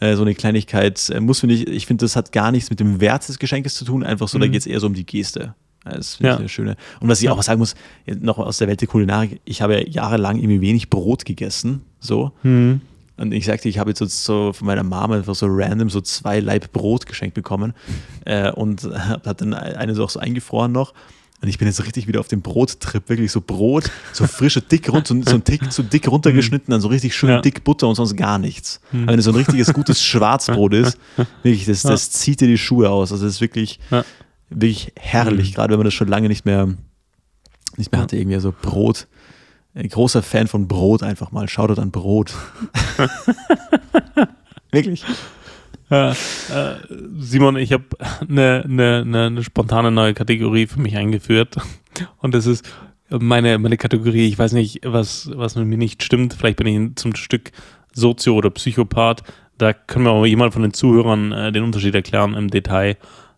[0.00, 2.80] Äh, so eine Kleinigkeit äh, muss, finde ich, ich finde, das hat gar nichts mit
[2.80, 4.52] dem Wert des Geschenkes zu tun, einfach so, da Mhm.
[4.52, 5.54] geht es eher so um die Geste.
[5.84, 6.38] Ja, Das finde ich Ja.
[6.40, 6.76] eine schöne.
[7.00, 7.74] Und was ich auch sagen muss,
[8.20, 12.32] noch aus der Welt der Kulinarik, ich habe ja jahrelang irgendwie wenig Brot gegessen, so.
[12.42, 12.80] Hm.
[13.18, 16.40] Und ich sagte, ich habe jetzt so, von meiner Mama einfach so random so zwei
[16.40, 17.74] Laib Brot geschenkt bekommen
[18.24, 20.94] äh, und habe hab dann eine so auch so eingefroren noch.
[21.42, 24.88] Und ich bin jetzt richtig wieder auf dem Brottrip, wirklich so Brot, so frische, dick
[24.92, 27.40] rund, so, so ein Tick zu dick runtergeschnitten, dann so richtig schön Ja.
[27.40, 28.80] dick Butter und sonst gar nichts.
[28.92, 30.98] Aber wenn es so ein richtiges, gutes Schwarzbrot ist,
[31.42, 33.10] wirklich, das, das zieht dir die Schuhe aus.
[33.10, 34.04] Also das ist wirklich, Ja.
[34.50, 36.68] wirklich herrlich, gerade wenn man das schon lange nicht mehr,
[37.76, 39.08] nicht mehr hatte, irgendwie so Brot.
[39.74, 41.48] Ein großer Fan von Brot einfach mal.
[41.48, 42.34] Shoutout an Brot.
[44.70, 45.04] Wirklich.
[45.92, 46.76] Ja, äh,
[47.18, 47.84] Simon, ich habe
[48.26, 51.56] eine ne, ne, ne spontane neue Kategorie für mich eingeführt.
[52.16, 52.66] Und das ist
[53.10, 56.32] meine, meine Kategorie, ich weiß nicht, was, was mit mir nicht stimmt.
[56.32, 57.52] Vielleicht bin ich zum Stück
[57.94, 59.22] Sozio- oder Psychopath.
[59.58, 62.96] Da können wir auch jemand von den Zuhörern äh, den Unterschied erklären im Detail.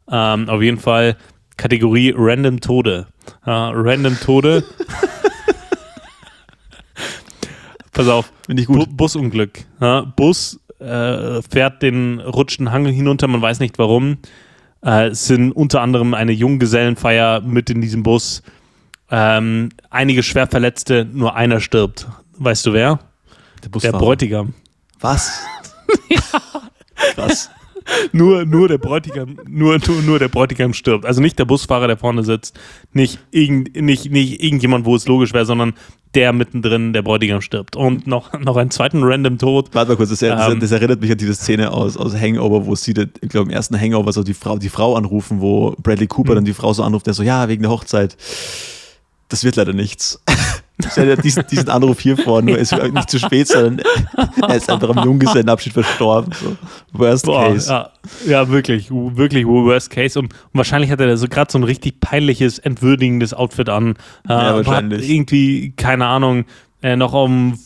[0.08, 1.16] Ähm, auf jeden Fall
[1.56, 3.08] Kategorie Random Tode.
[3.44, 4.62] Äh, random Tode.
[7.92, 8.32] Pass auf.
[8.46, 8.96] Finde ich Bu gut.
[8.96, 9.58] Busunglück.
[9.80, 14.18] Ja, Bus äh, fährt den rutschen Hang hinunter, man weiß nicht warum.
[14.84, 18.42] Äh, es sind unter anderem eine Junggesellenfeier mit in diesem Bus.
[19.10, 22.06] Ähm, einige schwer Verletzte, nur einer stirbt.
[22.38, 22.98] Weißt du wer?
[22.98, 23.98] Der Der Busfahrer.
[23.98, 24.54] Bräutigam.
[25.00, 25.40] Was?
[27.16, 27.50] Was?
[28.12, 31.04] Nur, nur der Bräutigam, nur, nur, nur der Bräutigam stirbt.
[31.04, 32.58] Also nicht der Busfahrer, der vorne sitzt,
[32.92, 35.74] nicht, irgend, nicht, nicht irgendjemand, wo es logisch wäre, sondern
[36.14, 37.76] der mittendrin, der Bräutigam stirbt.
[37.76, 39.68] Und noch, noch einen zweiten random Tod.
[39.74, 40.60] Warte mal kurz, das, Ähm.
[40.60, 43.78] das erinnert mich an diese Szene aus, aus Hangover, wo sie, ich glaube, im ersten
[43.78, 46.36] Hangover so die Frau, die Frau anrufen, wo Bradley Cooper Mhm.
[46.36, 48.16] dann die Frau so anruft, der so, ja, wegen der Hochzeit.
[49.28, 50.22] Das wird leider nichts.
[50.90, 53.80] Stell dir diesen, diesen Anruf hier vor, nur ist nicht zu spät, sondern
[54.42, 56.32] er ist einfach am Junggesellenabschied verstorben.
[56.32, 56.56] So.
[56.92, 57.70] Worst Boah, case.
[57.70, 57.90] ja,
[58.26, 60.18] ja, wirklich, wirklich worst case.
[60.18, 63.90] Und, wahrscheinlich hat er so gerade so ein richtig peinliches, entwürdigendes Outfit an.
[64.28, 65.08] Äh, Ja, hat wahrscheinlich.
[65.08, 66.44] Irgendwie, keine Ahnung,
[66.82, 67.56] äh, noch am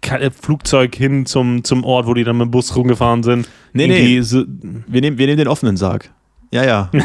[0.00, 3.48] F- Flugzeug hin zum, zum Ort, wo die dann mit dem Bus rumgefahren sind.
[3.72, 4.20] Nee, Irgendwie nee.
[4.22, 4.44] So,
[4.86, 6.10] Wir, nehmen, wir nehmen den offenen Sarg.
[6.52, 6.90] Ja, ja.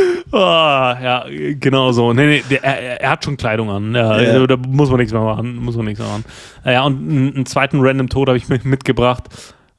[0.32, 1.24] Ah, ja,
[1.58, 2.12] genau so.
[2.12, 3.94] Nee, nee, der, er, er hat schon Kleidung an.
[3.96, 5.56] Ja, also Da muss man nichts mehr machen.
[5.56, 6.24] Muss man nichts mehr machen.
[6.64, 6.96] Ja, und
[7.34, 9.24] einen, zweiten random Tod habe ich mit, mitgebracht.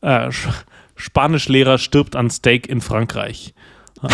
[0.02, 0.50] Äh, Sch-
[0.98, 3.54] Spanischlehrer stirbt an Steak in Frankreich.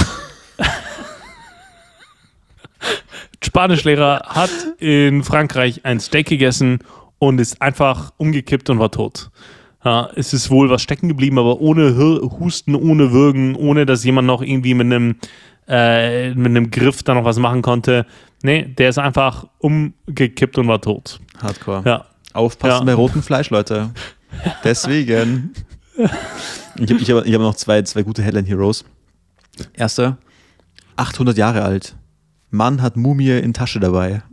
[3.44, 4.50] Spanischlehrer hat
[4.80, 6.80] in Frankreich ein Steak gegessen
[7.20, 9.30] und ist einfach umgekippt und war tot.
[9.86, 11.96] Ja, es ist wohl was stecken geblieben, aber ohne
[12.40, 15.16] Husten, ohne Würgen, ohne dass jemand noch irgendwie mit einem,
[15.68, 18.06] äh, mit einem Griff da noch was machen konnte.
[18.44, 21.20] Nee, der ist einfach umgekippt und war tot.
[21.42, 21.82] Hardcore.
[21.86, 22.06] Ja.
[22.34, 22.84] Aufpassen Ja.
[22.86, 23.90] bei rotem Fleisch, Leute.
[24.64, 25.54] Deswegen.
[26.80, 28.86] Ich habe ich hab, ich hab noch zwei, zwei gute Headline Heroes.
[29.74, 30.18] Erster,
[30.98, 31.96] 800 Jahre alt.
[32.52, 34.22] Mann hat Mumie in Tasche dabei.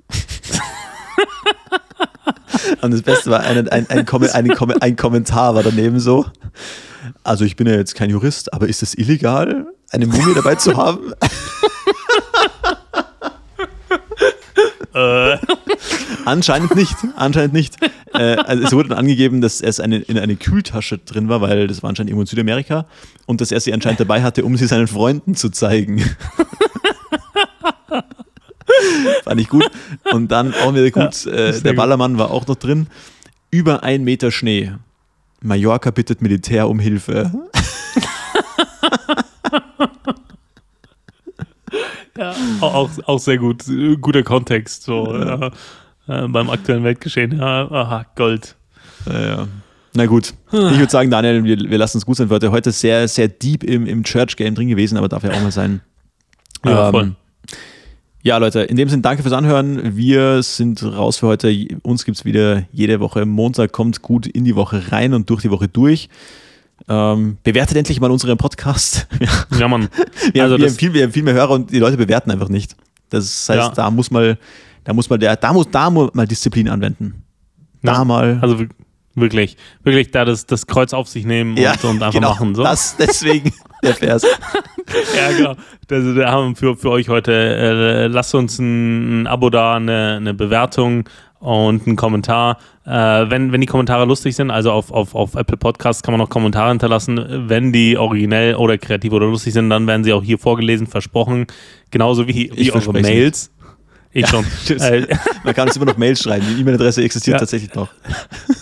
[2.82, 6.26] Und das Beste war, ein, ein, ein, Kom- ein, Kom- ein Kommentar war daneben so.
[7.22, 10.76] Also ich bin ja jetzt kein Jurist, aber ist es illegal, eine Mumie dabei zu
[10.76, 11.12] haben?
[14.95, 15.39] Äh,
[16.24, 16.97] Anscheinend nicht.
[17.16, 17.76] Anscheinend nicht.
[18.14, 21.66] Äh, also es wurde dann angegeben, dass es eine, in eine Kühltasche drin war, weil
[21.66, 22.87] das war anscheinend irgendwo in Südamerika
[23.26, 26.03] und dass er sie anscheinend dabei hatte, um sie seinen Freunden zu zeigen.
[29.24, 29.68] Fand ich gut.
[30.12, 31.72] Und dann auch wieder gut, Ja, äh, der.
[31.74, 32.87] Ballermann war auch noch drin.
[33.51, 34.72] Über ein Meter Schnee.
[35.43, 37.32] Mallorca bittet Militär um Hilfe.
[42.16, 43.64] Ja, auch, auch, sehr gut.
[44.00, 45.50] Guter Kontext so, ja.
[46.06, 47.38] Äh, beim aktuellen Weltgeschehen.
[47.38, 48.56] Ja, aha, Gold.
[49.06, 49.48] Ja, ja.
[49.94, 50.34] Na gut.
[50.48, 52.50] Ich würde sagen, Daniel, wir, wir lassen es gut sein für heute.
[52.50, 55.80] Heute sehr, sehr deep im, im Church-Game drin gewesen, aber darf ja auch mal sein.
[56.64, 57.14] Ja, Ähm, voll.
[58.22, 59.96] Ja, Leute, in dem Sinne, danke fürs Anhören.
[59.96, 61.54] Wir sind raus für heute.
[61.82, 63.26] Uns gibt es wieder jede Woche.
[63.26, 66.08] Montag kommt gut in die Woche rein und durch die Woche durch.
[66.89, 69.07] Ähm, bewertet endlich mal unseren Podcast.
[69.20, 69.89] Ja, Ja, Mann.
[70.33, 72.31] wir, Also haben, wir, haben viel, wir haben viel mehr Hörer und die Leute bewerten
[72.31, 72.77] einfach nicht.
[73.11, 73.68] Das heißt, Ja.
[73.70, 74.39] da muss mal,
[74.85, 77.22] da muss mal der, da muss, da muss mal Disziplin anwenden.
[77.83, 78.05] Da Ja.
[78.05, 78.39] mal.
[78.43, 78.68] Also wir-
[79.14, 82.55] wirklich, wirklich da das, das Kreuz auf sich nehmen und, und einfach genau, machen.
[82.57, 82.64] So.
[82.64, 83.53] Das deswegen
[83.83, 84.25] der Vers.
[85.16, 85.55] Ja, genau.
[85.87, 89.77] Das, da haben wir für, für euch heute, äh, lasst uns ein, ein Abo da,
[89.77, 91.09] eine, eine Bewertung
[91.45, 92.57] und einen Kommentar.
[92.86, 96.18] Äh, wenn, wenn die Kommentare lustig sind, also auf, auf, auf Apple Podcasts kann man
[96.20, 97.22] noch Kommentare hinterlassen.
[97.49, 101.47] Wenn die originell oder kreativ oder lustig sind, dann werden sie auch hier vorgelesen, versprochen.
[101.90, 103.51] Genauso wie, wie eure Mails.
[104.12, 104.45] Ich schon.
[104.64, 104.80] Tschüss.
[104.82, 105.07] Äh,
[105.45, 106.47] Man kann uns immer noch Mails schreiben.
[106.49, 107.38] Die E-Mail-Adresse existiert Ja.
[107.40, 107.88] tatsächlich noch.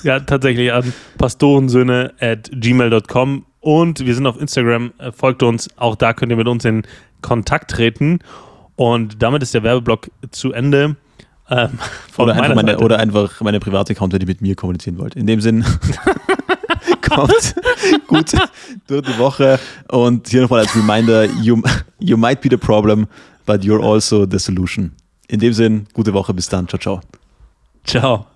[0.03, 5.95] Ja, tatsächlich an pastorensöhne at gmail.com und wir sind auf Instagram, äh, folgt uns, auch
[5.95, 6.83] da könnt ihr mit uns in
[7.21, 8.19] Kontakt treten
[8.75, 10.97] und damit ist der Werbeblock zu Ende.
[11.53, 11.79] Ähm,
[12.17, 15.17] Oder einfach, meine, oder einfach meine private Account, wenn ihr mit mir kommunizieren wollt.
[15.17, 15.65] In dem Sinn,
[17.03, 17.55] kommt
[18.07, 18.33] gut
[18.87, 19.59] durch die Woche.
[19.89, 21.61] Und hier nochmal als Reminder, you,
[21.99, 23.07] you might be the problem,
[23.45, 24.93] but you're also the solution.
[25.29, 26.69] In dem Sinn, gute Woche, bis dann.
[26.69, 27.01] Ciao, ciao.
[27.85, 28.27] Ciao.